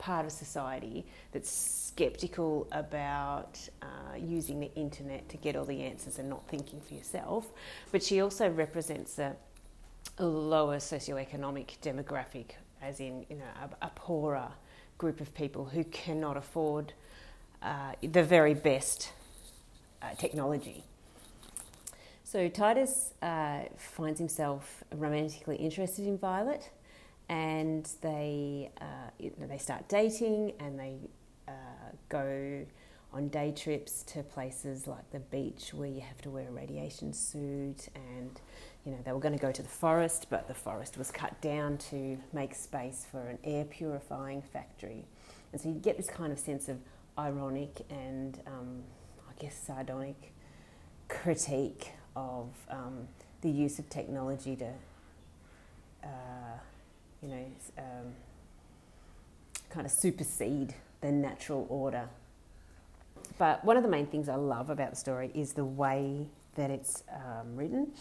part 0.06 0.24
of 0.24 0.32
society 0.32 1.04
that's 1.32 1.50
skeptical 1.50 2.68
about 2.72 3.58
uh, 3.82 3.86
using 4.16 4.60
the 4.60 4.72
internet 4.76 5.28
to 5.28 5.36
get 5.38 5.56
all 5.56 5.66
the 5.66 5.82
answers 5.82 6.20
and 6.20 6.30
not 6.30 6.48
thinking 6.48 6.80
for 6.80 6.94
yourself. 6.94 7.48
But 7.92 8.04
she 8.04 8.22
also 8.22 8.48
represents 8.48 9.18
a, 9.18 9.36
a 10.20 10.26
lower 10.26 10.78
socioeconomic 10.78 11.80
demographic, 11.82 12.52
as 12.84 13.00
in 13.00 13.26
you 13.32 13.38
know 13.38 13.52
a, 13.82 13.88
a 13.88 13.90
poorer 13.96 14.50
group 15.00 15.22
of 15.22 15.34
people 15.34 15.66
who 15.66 15.84
cannot 15.86 16.38
afford 16.38 16.94
uh, 17.64 17.94
the 18.04 18.24
very 18.24 18.54
best 18.54 19.12
uh, 20.04 20.14
technology. 20.20 20.84
So 22.24 22.48
Titus 22.48 23.14
uh, 23.24 23.62
finds 23.76 24.20
himself 24.20 24.84
romantically 24.94 25.56
interested 25.56 26.06
in 26.06 26.20
Violet 26.20 26.70
and 27.30 27.90
they 28.02 28.72
uh, 28.82 29.30
they 29.48 29.58
start 29.58 29.88
dating 29.88 30.54
and 30.60 30.80
they 30.80 30.98
uh, 31.48 31.52
go 32.10 32.66
on 33.14 33.30
day 33.30 33.52
trips 33.56 34.04
to 34.04 34.22
places 34.24 34.88
like 34.88 35.10
the 35.12 35.20
beach 35.20 35.74
where 35.74 35.88
you 35.88 36.02
have 36.02 36.22
to 36.22 36.30
wear 36.30 36.50
a 36.50 36.52
radiation 36.52 37.14
suit 37.14 37.88
and 37.96 38.42
you 38.86 38.92
know 38.92 38.98
they 39.06 39.12
were 39.12 39.20
going 39.20 39.34
to 39.34 39.42
go 39.42 39.52
to 39.52 39.62
the 39.64 39.70
forest 39.70 40.28
but 40.30 40.48
the 40.48 40.54
forest 40.54 40.98
was 40.98 41.12
cut 41.12 41.40
down 41.42 41.78
to 41.78 42.18
make 42.34 42.54
space 42.54 43.08
for 43.10 43.28
an 43.28 43.40
air 43.44 43.66
purifying 43.66 44.42
factory. 44.42 45.06
And 45.52 45.62
so 45.62 45.70
you 45.70 45.76
get 45.76 45.96
this 45.96 46.10
kind 46.10 46.34
of 46.34 46.40
sense 46.40 46.68
of 46.68 46.78
ironic 47.18 47.86
and 47.90 48.40
um, 48.46 48.84
I 49.30 49.42
guess 49.42 49.56
sardonic 49.56 50.34
critique 51.08 51.92
of 52.16 52.50
um, 52.70 53.08
the 53.42 53.50
use 53.50 53.80
of 53.80 53.90
technology 53.90 54.56
to 54.58 54.74
uh, 56.04 56.58
you 57.26 57.32
know, 57.32 57.46
um, 57.78 58.14
kind 59.70 59.86
of 59.86 59.92
supersede 59.92 60.74
the 61.02 61.12
natural 61.12 61.66
order. 61.70 62.08
But 63.38 63.66
one 63.66 63.78
of 63.78 63.84
the 63.84 63.90
main 63.90 64.06
things 64.06 64.30
I 64.30 64.36
love 64.36 64.70
about 64.70 64.92
the 64.92 64.96
story 64.96 65.32
is 65.34 65.54
the 65.54 65.66
way 65.66 66.28
that 66.56 66.70
it's 66.70 67.04
um, 67.12 67.56
written. 67.56 67.92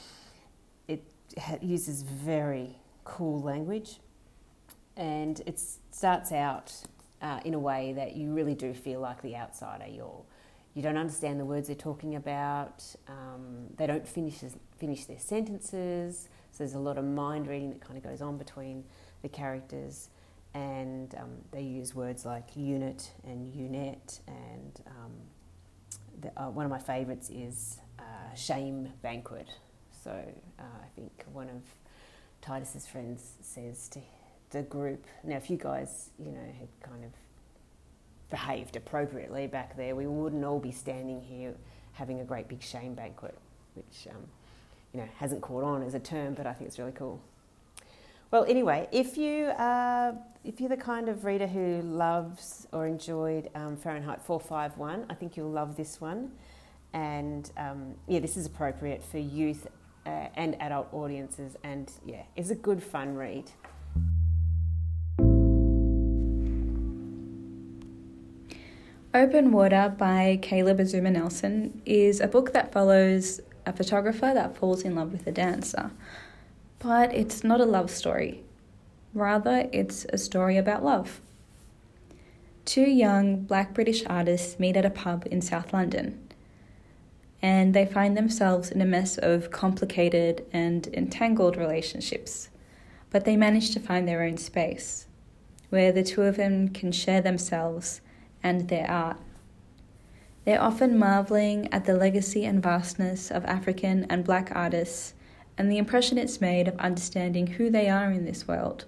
It 0.89 1.03
uses 1.61 2.03
very 2.03 2.77
cool 3.05 3.41
language 3.41 3.99
and 4.97 5.41
it 5.47 5.59
starts 5.91 6.31
out 6.31 6.73
uh, 7.23 7.41
in 7.45 7.55
a 7.55 7.59
way 7.59 7.95
that 7.95 8.15
you 8.15 8.33
really 8.33 8.55
do 8.55 8.75
feel 8.75 9.01
like 9.01 9.23
the 9.23 9.35
outsider. 9.35 9.87
You're, 9.89 10.23
you 10.75 10.83
don't 10.83 10.99
understand 10.99 11.41
the 11.41 11.45
words 11.45 11.69
they're 11.69 11.77
talking 11.77 12.15
about, 12.15 12.85
um, 13.09 13.67
they 13.77 13.87
don't 13.87 14.07
finish, 14.07 14.41
finish 14.79 15.07
their 15.07 15.19
sentences, 15.19 16.29
so 16.53 16.59
there's 16.59 16.75
a 16.75 16.79
lot 16.79 16.99
of 16.99 17.05
mind 17.05 17.49
reading 17.49 17.71
that 17.71 17.81
kind 17.81 17.97
of 17.97 18.05
goes 18.05 18.23
on 18.23 18.37
between 18.37 18.85
the 19.25 19.29
characters, 19.29 20.11
and 20.53 21.15
um, 21.17 21.31
they 21.51 21.63
use 21.63 21.95
words 21.95 22.25
like 22.25 22.45
unit 22.55 23.11
and 23.25 23.53
unit, 23.53 24.21
and 24.29 24.81
um, 24.87 25.13
the, 26.21 26.29
uh, 26.41 26.51
one 26.51 26.65
of 26.65 26.71
my 26.71 26.79
favourites 26.79 27.31
is 27.31 27.79
uh, 27.99 28.35
shame 28.37 28.93
banquet. 29.03 29.49
So 29.91 30.11
uh, 30.11 30.63
I 30.63 30.87
think 30.95 31.25
one 31.33 31.49
of 31.49 31.63
Titus's 32.43 32.87
friends 32.87 33.33
says 33.41 33.89
to 33.89 34.01
the 34.51 34.63
group, 34.63 35.07
now 35.25 35.37
if 35.37 35.49
you 35.49 35.57
guys, 35.57 36.11
you 36.19 36.31
know, 36.31 36.47
had 36.59 36.69
kind 36.83 37.03
of 37.03 37.11
behaved 38.31 38.77
appropriately 38.77 39.47
back 39.47 39.75
there, 39.77 39.97
we 39.97 40.07
wouldn't 40.07 40.45
all 40.45 40.61
be 40.61 40.71
standing 40.71 41.23
here 41.23 41.55
having 41.93 42.21
a 42.21 42.25
great 42.25 42.47
big 42.47 42.63
shame 42.63 42.93
banquet, 42.95 43.39
which 43.75 44.07
um, 44.11 44.23
you 44.93 45.01
know 45.01 45.09
hasn't 45.17 45.41
caught 45.41 45.65
on 45.65 45.83
as 45.83 45.95
a 45.95 45.99
term, 45.99 46.35
but 46.35 46.47
I 46.47 46.53
think 46.53 46.69
it's 46.69 46.79
really 46.79 46.93
cool. 46.93 47.21
Well, 48.31 48.45
anyway, 48.49 48.89
if 48.91 49.17
you 49.17 49.47
uh, 49.47 50.15
if 50.45 50.61
you're 50.61 50.69
the 50.69 50.77
kind 50.77 51.09
of 51.09 51.25
reader 51.25 51.47
who 51.47 51.81
loves 51.83 52.67
or 52.73 52.87
enjoyed 52.87 53.49
um, 53.55 53.77
Fahrenheit 53.77 54.21
451, 54.23 55.07
I 55.09 55.15
think 55.15 55.37
you'll 55.37 55.51
love 55.51 55.77
this 55.77 56.01
one. 56.01 56.33
And 56.93 57.51
um, 57.57 57.95
yeah, 58.07 58.21
this 58.21 58.37
is 58.37 58.47
appropriate 58.47 59.03
for 59.03 59.19
youth 59.19 59.67
uh, 60.07 60.29
and 60.37 60.61
adult 60.61 60.89
audiences, 60.93 61.57
and 61.65 61.91
yeah, 62.05 62.23
it's 62.37 62.51
a 62.51 62.55
good 62.55 62.83
fun 62.83 63.15
read. 63.15 63.51
Open 69.15 69.53
Water 69.53 69.95
by 69.97 70.41
Caleb 70.43 70.79
Azumah 70.79 71.13
Nelson 71.13 71.81
is 71.87 72.21
a 72.21 72.27
book 72.27 72.53
that 72.53 72.73
follows 72.73 73.41
a 73.65 73.73
photographer 73.73 74.33
that 74.35 74.57
falls 74.57 74.83
in 74.83 74.97
love 74.97 75.13
with 75.13 75.27
a 75.27 75.33
dancer. 75.33 75.93
But 76.85 77.15
it's 77.15 77.43
not 77.43 77.63
a 77.63 77.65
love 77.65 77.91
story. 77.91 78.43
Rather, 79.15 79.71
it's 79.73 80.05
a 80.13 80.19
story 80.19 80.59
about 80.59 80.85
love. 80.85 81.23
Two 82.67 82.83
young 82.83 83.45
black 83.45 83.73
British 83.73 84.05
artists 84.05 84.61
meet 84.61 84.77
at 84.77 84.85
a 84.85 84.91
pub 84.91 85.27
in 85.31 85.41
South 85.41 85.73
London, 85.73 86.19
and 87.41 87.73
they 87.73 87.87
find 87.87 88.15
themselves 88.15 88.71
in 88.71 88.83
a 88.83 88.85
mess 88.85 89.17
of 89.17 89.51
complicated 89.51 90.45
and 90.53 90.89
entangled 90.89 91.57
relationships. 91.57 92.51
But 93.09 93.25
they 93.25 93.35
manage 93.35 93.71
to 93.71 93.81
find 93.81 94.07
their 94.07 94.23
own 94.23 94.37
space, 94.37 95.07
where 95.71 95.91
the 95.91 96.05
two 96.05 96.23
of 96.23 96.37
them 96.37 96.69
can 96.69 96.93
share 96.93 97.23
themselves 97.23 98.03
and 98.43 98.69
their 98.69 98.91
art. 98.91 99.17
They're 100.45 100.61
often 100.61 100.99
marveling 100.99 101.73
at 101.73 101.87
the 101.87 101.97
legacy 101.97 102.45
and 102.45 102.63
vastness 102.63 103.31
of 103.31 103.47
African 103.47 104.05
and 104.11 104.23
black 104.23 104.53
artists 104.55 105.14
and 105.57 105.71
the 105.71 105.79
impression 105.79 106.19
it's 106.19 106.41
made 106.41 106.69
of 106.69 106.79
understanding 106.79 107.47
who 107.47 107.71
they 107.71 107.89
are 107.89 108.11
in 108.11 108.25
this 108.25 108.49
world. 108.49 108.85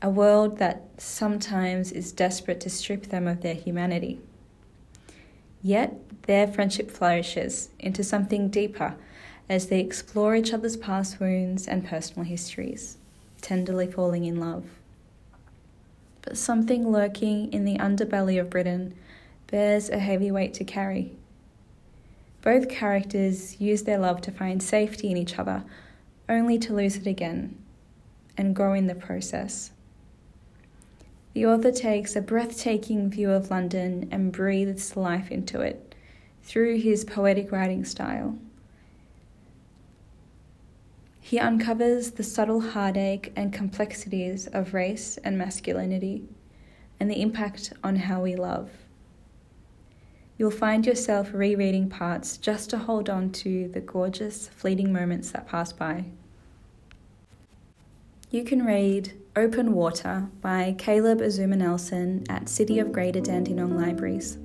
A 0.00 0.10
world 0.10 0.58
that 0.58 0.84
sometimes 0.98 1.90
is 1.90 2.12
desperate 2.12 2.60
to 2.60 2.70
strip 2.70 3.06
them 3.06 3.26
of 3.26 3.40
their 3.40 3.54
humanity. 3.54 4.20
Yet 5.62 5.94
their 6.22 6.46
friendship 6.46 6.90
flourishes 6.90 7.70
into 7.78 8.04
something 8.04 8.48
deeper 8.48 8.94
as 9.48 9.66
they 9.66 9.80
explore 9.80 10.36
each 10.36 10.52
other's 10.52 10.76
past 10.76 11.20
wounds 11.20 11.66
and 11.66 11.86
personal 11.86 12.24
histories, 12.24 12.98
tenderly 13.40 13.90
falling 13.90 14.24
in 14.24 14.38
love. 14.38 14.64
But 16.22 16.36
something 16.36 16.92
lurking 16.92 17.52
in 17.52 17.64
the 17.64 17.78
underbelly 17.78 18.38
of 18.38 18.50
Britain 18.50 18.94
bears 19.50 19.88
a 19.88 19.98
heavy 19.98 20.30
weight 20.30 20.52
to 20.54 20.64
carry. 20.64 21.17
Both 22.48 22.70
characters 22.70 23.60
use 23.60 23.82
their 23.82 23.98
love 23.98 24.22
to 24.22 24.32
find 24.32 24.62
safety 24.62 25.10
in 25.10 25.18
each 25.18 25.38
other, 25.38 25.64
only 26.30 26.58
to 26.60 26.72
lose 26.72 26.96
it 26.96 27.06
again 27.06 27.62
and 28.38 28.56
grow 28.56 28.72
in 28.72 28.86
the 28.86 28.94
process. 28.94 29.72
The 31.34 31.44
author 31.44 31.70
takes 31.70 32.16
a 32.16 32.22
breathtaking 32.22 33.10
view 33.10 33.32
of 33.32 33.50
London 33.50 34.08
and 34.10 34.32
breathes 34.32 34.96
life 34.96 35.30
into 35.30 35.60
it 35.60 35.94
through 36.42 36.78
his 36.78 37.04
poetic 37.04 37.52
writing 37.52 37.84
style. 37.84 38.38
He 41.20 41.38
uncovers 41.38 42.12
the 42.12 42.22
subtle 42.22 42.62
heartache 42.62 43.30
and 43.36 43.52
complexities 43.52 44.46
of 44.46 44.72
race 44.72 45.18
and 45.18 45.36
masculinity 45.36 46.24
and 46.98 47.10
the 47.10 47.20
impact 47.20 47.74
on 47.84 47.96
how 47.96 48.22
we 48.22 48.36
love 48.36 48.70
you'll 50.38 50.50
find 50.52 50.86
yourself 50.86 51.30
rereading 51.34 51.90
parts 51.90 52.36
just 52.36 52.70
to 52.70 52.78
hold 52.78 53.10
on 53.10 53.30
to 53.30 53.68
the 53.68 53.80
gorgeous, 53.80 54.48
fleeting 54.48 54.92
moments 54.92 55.32
that 55.32 55.48
pass 55.48 55.72
by. 55.72 56.04
You 58.30 58.44
can 58.44 58.64
read 58.64 59.14
Open 59.34 59.72
Water 59.72 60.28
by 60.40 60.76
Caleb 60.78 61.18
Azumah 61.20 61.58
Nelson 61.58 62.24
at 62.28 62.48
City 62.48 62.78
of 62.78 62.92
Greater 62.92 63.20
Dandenong 63.20 63.76
Libraries. 63.76 64.38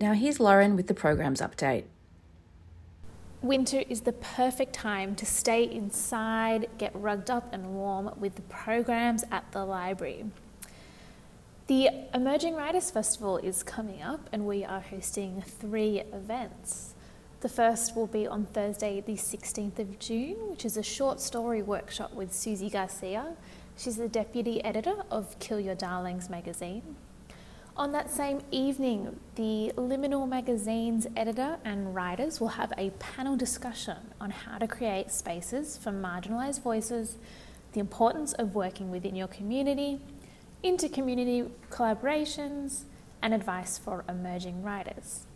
Now 0.00 0.12
here's 0.12 0.38
Lauren 0.38 0.76
with 0.76 0.86
the 0.86 0.94
programs 0.94 1.40
update. 1.40 1.84
Winter 3.44 3.82
is 3.90 4.00
the 4.00 4.14
perfect 4.14 4.72
time 4.72 5.14
to 5.16 5.26
stay 5.26 5.70
inside, 5.70 6.66
get 6.78 6.92
rugged 6.94 7.28
up 7.28 7.52
and 7.52 7.74
warm 7.74 8.10
with 8.16 8.36
the 8.36 8.42
programs 8.42 9.22
at 9.30 9.44
the 9.52 9.66
library. 9.66 10.24
The 11.66 11.90
Emerging 12.14 12.54
Writers 12.54 12.90
Festival 12.90 13.36
is 13.36 13.62
coming 13.62 14.00
up, 14.00 14.30
and 14.32 14.46
we 14.46 14.64
are 14.64 14.80
hosting 14.80 15.42
three 15.42 16.00
events. 16.14 16.94
The 17.42 17.50
first 17.50 17.94
will 17.94 18.06
be 18.06 18.26
on 18.26 18.46
Thursday, 18.46 19.02
the 19.02 19.16
16th 19.16 19.78
of 19.78 19.98
June, 19.98 20.48
which 20.48 20.64
is 20.64 20.78
a 20.78 20.82
short 20.82 21.20
story 21.20 21.60
workshop 21.60 22.14
with 22.14 22.32
Susie 22.32 22.70
Garcia. 22.70 23.34
She's 23.76 23.98
the 23.98 24.08
deputy 24.08 24.64
editor 24.64 25.04
of 25.10 25.38
Kill 25.38 25.60
Your 25.60 25.74
Darlings 25.74 26.30
magazine. 26.30 26.96
On 27.76 27.90
that 27.90 28.08
same 28.08 28.40
evening, 28.52 29.18
the 29.34 29.72
Liminal 29.76 30.28
magazine's 30.28 31.08
editor 31.16 31.58
and 31.64 31.92
writers 31.92 32.40
will 32.40 32.48
have 32.48 32.72
a 32.78 32.90
panel 33.00 33.34
discussion 33.34 33.96
on 34.20 34.30
how 34.30 34.58
to 34.58 34.68
create 34.68 35.10
spaces 35.10 35.76
for 35.76 35.90
marginalised 35.90 36.62
voices, 36.62 37.16
the 37.72 37.80
importance 37.80 38.32
of 38.34 38.54
working 38.54 38.92
within 38.92 39.16
your 39.16 39.26
community, 39.26 40.00
inter-community 40.62 41.50
collaborations, 41.70 42.82
and 43.20 43.34
advice 43.34 43.76
for 43.76 44.04
emerging 44.08 44.62
writers. 44.62 45.26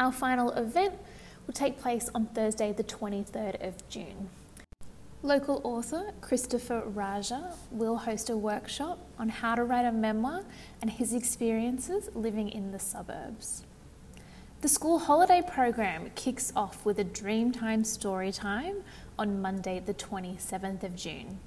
Our 0.00 0.10
final 0.10 0.50
event 0.50 0.94
will 1.46 1.54
take 1.54 1.78
place 1.78 2.10
on 2.12 2.26
Thursday, 2.26 2.72
the 2.72 2.82
23rd 2.82 3.64
of 3.64 3.88
June. 3.88 4.30
Local 5.26 5.60
author 5.64 6.12
Christopher 6.20 6.84
Raja 6.86 7.52
will 7.72 7.96
host 7.96 8.30
a 8.30 8.36
workshop 8.36 9.00
on 9.18 9.28
how 9.28 9.56
to 9.56 9.64
write 9.64 9.84
a 9.84 9.90
memoir 9.90 10.44
and 10.80 10.88
his 10.88 11.12
experiences 11.12 12.08
living 12.14 12.48
in 12.48 12.70
the 12.70 12.78
suburbs. 12.78 13.64
The 14.60 14.68
school 14.68 15.00
holiday 15.00 15.42
program 15.44 16.12
kicks 16.14 16.52
off 16.54 16.86
with 16.86 17.00
a 17.00 17.04
Dreamtime 17.04 17.84
story 17.84 18.30
time 18.30 18.84
on 19.18 19.42
Monday, 19.42 19.80
the 19.80 19.94
27th 19.94 20.84
of 20.84 20.94
June. 20.94 21.40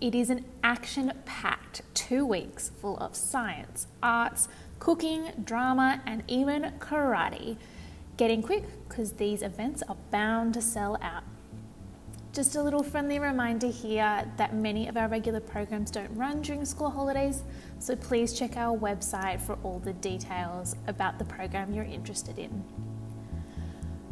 It 0.00 0.14
is 0.14 0.30
an 0.30 0.44
action 0.62 1.12
packed 1.24 1.82
two 1.92 2.24
weeks 2.24 2.70
full 2.80 2.96
of 2.98 3.16
science, 3.16 3.88
arts, 4.00 4.46
cooking, 4.78 5.32
drama, 5.42 6.00
and 6.06 6.22
even 6.28 6.72
karate. 6.78 7.56
Getting 8.16 8.42
quick 8.42 8.62
because 8.88 9.14
these 9.14 9.42
events 9.42 9.82
are 9.88 9.96
bound 10.12 10.54
to 10.54 10.62
sell 10.62 10.96
out. 11.02 11.24
Just 12.34 12.56
a 12.56 12.62
little 12.64 12.82
friendly 12.82 13.20
reminder 13.20 13.68
here 13.68 14.28
that 14.38 14.56
many 14.56 14.88
of 14.88 14.96
our 14.96 15.06
regular 15.06 15.38
programs 15.38 15.88
don't 15.92 16.12
run 16.16 16.42
during 16.42 16.64
school 16.64 16.90
holidays, 16.90 17.44
so 17.78 17.94
please 17.94 18.32
check 18.32 18.56
our 18.56 18.76
website 18.76 19.40
for 19.40 19.56
all 19.62 19.78
the 19.78 19.92
details 19.92 20.74
about 20.88 21.16
the 21.20 21.24
program 21.24 21.72
you're 21.72 21.84
interested 21.84 22.40
in. 22.40 22.64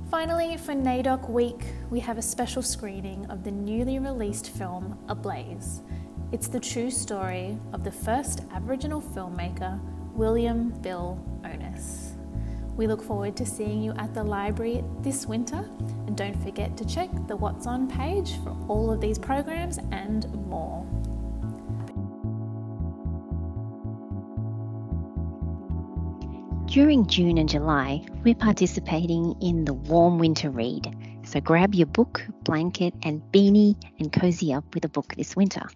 Finally, 0.09 0.57
for 0.57 0.73
NAIDOC 0.73 1.29
Week, 1.31 1.65
we 1.91 1.99
have 1.99 2.17
a 2.17 2.23
special 2.23 2.63
screening 2.63 3.27
of 3.27 3.43
the 3.43 3.51
newly 3.51 3.99
released 3.99 4.51
film 4.51 4.97
Ablaze. 5.09 5.83
It's 6.31 6.47
the 6.47 6.61
true 6.61 6.93
story 6.93 7.59
of 7.73 7.83
the 7.83 7.91
first 7.91 8.43
Aboriginal 8.53 9.03
filmmaker, 9.03 9.81
William 10.15 10.69
Bill 10.81 11.21
Onus. 11.45 12.02
We 12.77 12.87
look 12.87 13.03
forward 13.03 13.37
to 13.37 13.47
seeing 13.47 13.83
you 13.83 13.93
at 13.99 14.15
the 14.15 14.25
library 14.25 14.83
this 15.01 15.27
winter, 15.27 15.69
and 16.07 16.17
don't 16.17 16.43
forget 16.43 16.77
to 16.79 16.87
check 16.87 17.11
the 17.29 17.37
What's 17.37 17.67
On 17.67 17.87
page 17.87 18.39
for 18.43 18.57
all 18.67 18.91
of 18.91 19.01
these 19.01 19.19
programs 19.19 19.79
and 19.91 20.33
more. 20.47 20.87
During 26.67 27.07
June 27.07 27.37
and 27.37 27.51
July, 27.51 28.03
we're 28.25 28.35
participating 28.35 29.37
in 29.43 29.67
the 29.67 29.75
Warm 29.75 30.19
Winter 30.19 30.49
Read. 30.49 30.97
So 31.25 31.39
grab 31.39 31.75
your 31.75 31.87
book, 31.87 32.27
blanket, 32.45 32.95
and 33.03 33.21
beanie 33.31 33.77
and 33.99 34.11
cozy 34.11 34.55
up 34.55 34.75
with 34.75 34.87
a 34.87 34.89
book 34.89 35.15
this 35.15 35.37
winter. 35.37 35.69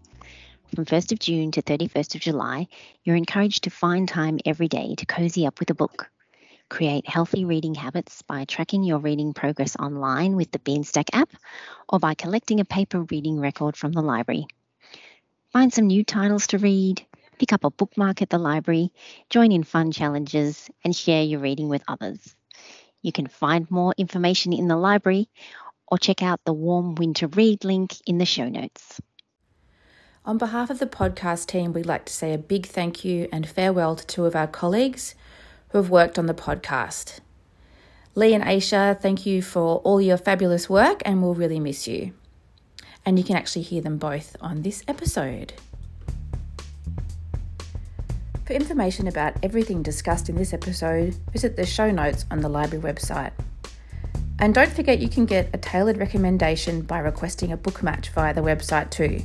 From 0.75 0.87
1st 0.87 1.13
of 1.13 1.19
June 1.19 1.51
to 1.53 1.61
31st 1.61 2.15
of 2.15 2.23
July, 2.23 2.67
you're 3.05 3.17
encouraged 3.17 3.65
to 3.65 3.71
find 3.71 4.09
time 4.09 4.39
every 4.47 4.69
day 4.69 4.95
to 4.95 5.05
cozy 5.05 5.47
up 5.47 5.61
with 5.61 5.69
a 5.69 5.75
book. 5.75 6.11
Create 6.69 7.09
healthy 7.09 7.45
reading 7.45 7.75
habits 7.75 8.23
by 8.23 8.45
tracking 8.45 8.83
your 8.83 8.99
reading 8.99 9.33
progress 9.33 9.77
online 9.77 10.35
with 10.35 10.51
the 10.51 10.59
Beanstack 10.59 11.11
app 11.13 11.31
or 11.89 12.01
by 12.01 12.15
collecting 12.15 12.59
a 12.59 12.65
paper 12.65 13.03
reading 13.03 13.39
record 13.39 13.77
from 13.77 13.93
the 13.93 14.03
library. 14.03 14.47
Find 15.53 15.73
some 15.73 15.87
new 15.87 16.05
titles 16.05 16.49
to 16.49 16.59
read, 16.59 17.07
pick 17.39 17.53
up 17.53 17.63
a 17.63 17.71
bookmark 17.71 18.21
at 18.21 18.31
the 18.31 18.39
library, 18.39 18.91
join 19.31 19.53
in 19.53 19.63
fun 19.63 19.93
challenges, 19.93 20.69
and 20.85 20.95
share 20.95 21.23
your 21.23 21.39
reading 21.39 21.69
with 21.69 21.85
others. 21.87 22.35
You 23.01 23.13
can 23.13 23.29
find 23.29 23.71
more 23.71 23.95
information 23.97 24.53
in 24.53 24.67
the 24.67 24.77
library 24.77 25.29
or 25.87 25.99
check 25.99 26.21
out 26.21 26.41
the 26.45 26.53
Warm 26.53 26.97
Winter 26.97 27.29
Read 27.29 27.65
link 27.65 27.95
in 28.07 28.19
the 28.19 28.27
show 28.27 28.49
notes. 28.49 29.01
On 30.25 30.37
behalf 30.37 30.71
of 30.71 30.81
the 30.81 30.87
podcast 30.89 31.47
team, 31.47 31.73
we'd 31.73 31.87
like 31.87 32.07
to 32.07 32.13
say 32.13 32.35
a 32.35 32.39
big 32.39 32.67
thank 32.67 33.05
you 33.05 33.29
and 33.31 33.49
farewell 33.49 33.95
to 33.95 34.05
two 34.05 34.27
of 34.27 34.35
our 34.35 34.49
colleagues 34.49 35.15
who 35.77 35.83
have 35.83 35.91
worked 35.91 36.19
on 36.19 36.25
the 36.25 36.33
podcast. 36.33 37.21
Lee 38.15 38.33
and 38.33 38.43
Aisha, 38.43 38.99
thank 38.99 39.27
you 39.27 39.43
for 39.43 39.77
all 39.81 40.01
your 40.01 40.17
fabulous 40.17 40.71
work 40.71 41.03
and 41.05 41.21
we'll 41.21 41.35
really 41.35 41.61
miss 41.61 41.87
you. 41.87 42.15
And 43.05 43.19
you 43.19 43.25
can 43.27 43.37
actually 43.37 43.61
hear 43.61 43.83
them 43.83 43.99
both 43.99 44.37
on 44.41 44.63
this 44.63 44.83
episode. 44.89 45.53
For 48.47 48.55
information 48.55 49.07
about 49.07 49.35
everything 49.43 49.83
discussed 49.83 50.31
in 50.31 50.37
this 50.37 50.55
episode, 50.55 51.15
visit 51.31 51.57
the 51.57 51.67
show 51.67 51.91
notes 51.91 52.25
on 52.31 52.41
the 52.41 52.49
library 52.49 52.83
website. 52.83 53.33
And 54.39 54.55
don't 54.55 54.73
forget 54.73 54.99
you 54.99 55.11
can 55.11 55.27
get 55.27 55.51
a 55.53 55.59
tailored 55.59 55.99
recommendation 55.99 56.81
by 56.81 57.01
requesting 57.01 57.53
a 57.53 57.57
book 57.59 57.83
match 57.83 58.09
via 58.09 58.33
the 58.33 58.41
website 58.41 58.89
too. 58.89 59.21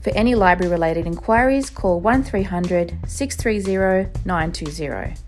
For 0.00 0.16
any 0.16 0.34
library 0.34 0.72
related 0.72 1.06
inquiries, 1.06 1.68
call 1.68 2.00
1300 2.00 2.96
630 3.06 4.18
920. 4.24 5.27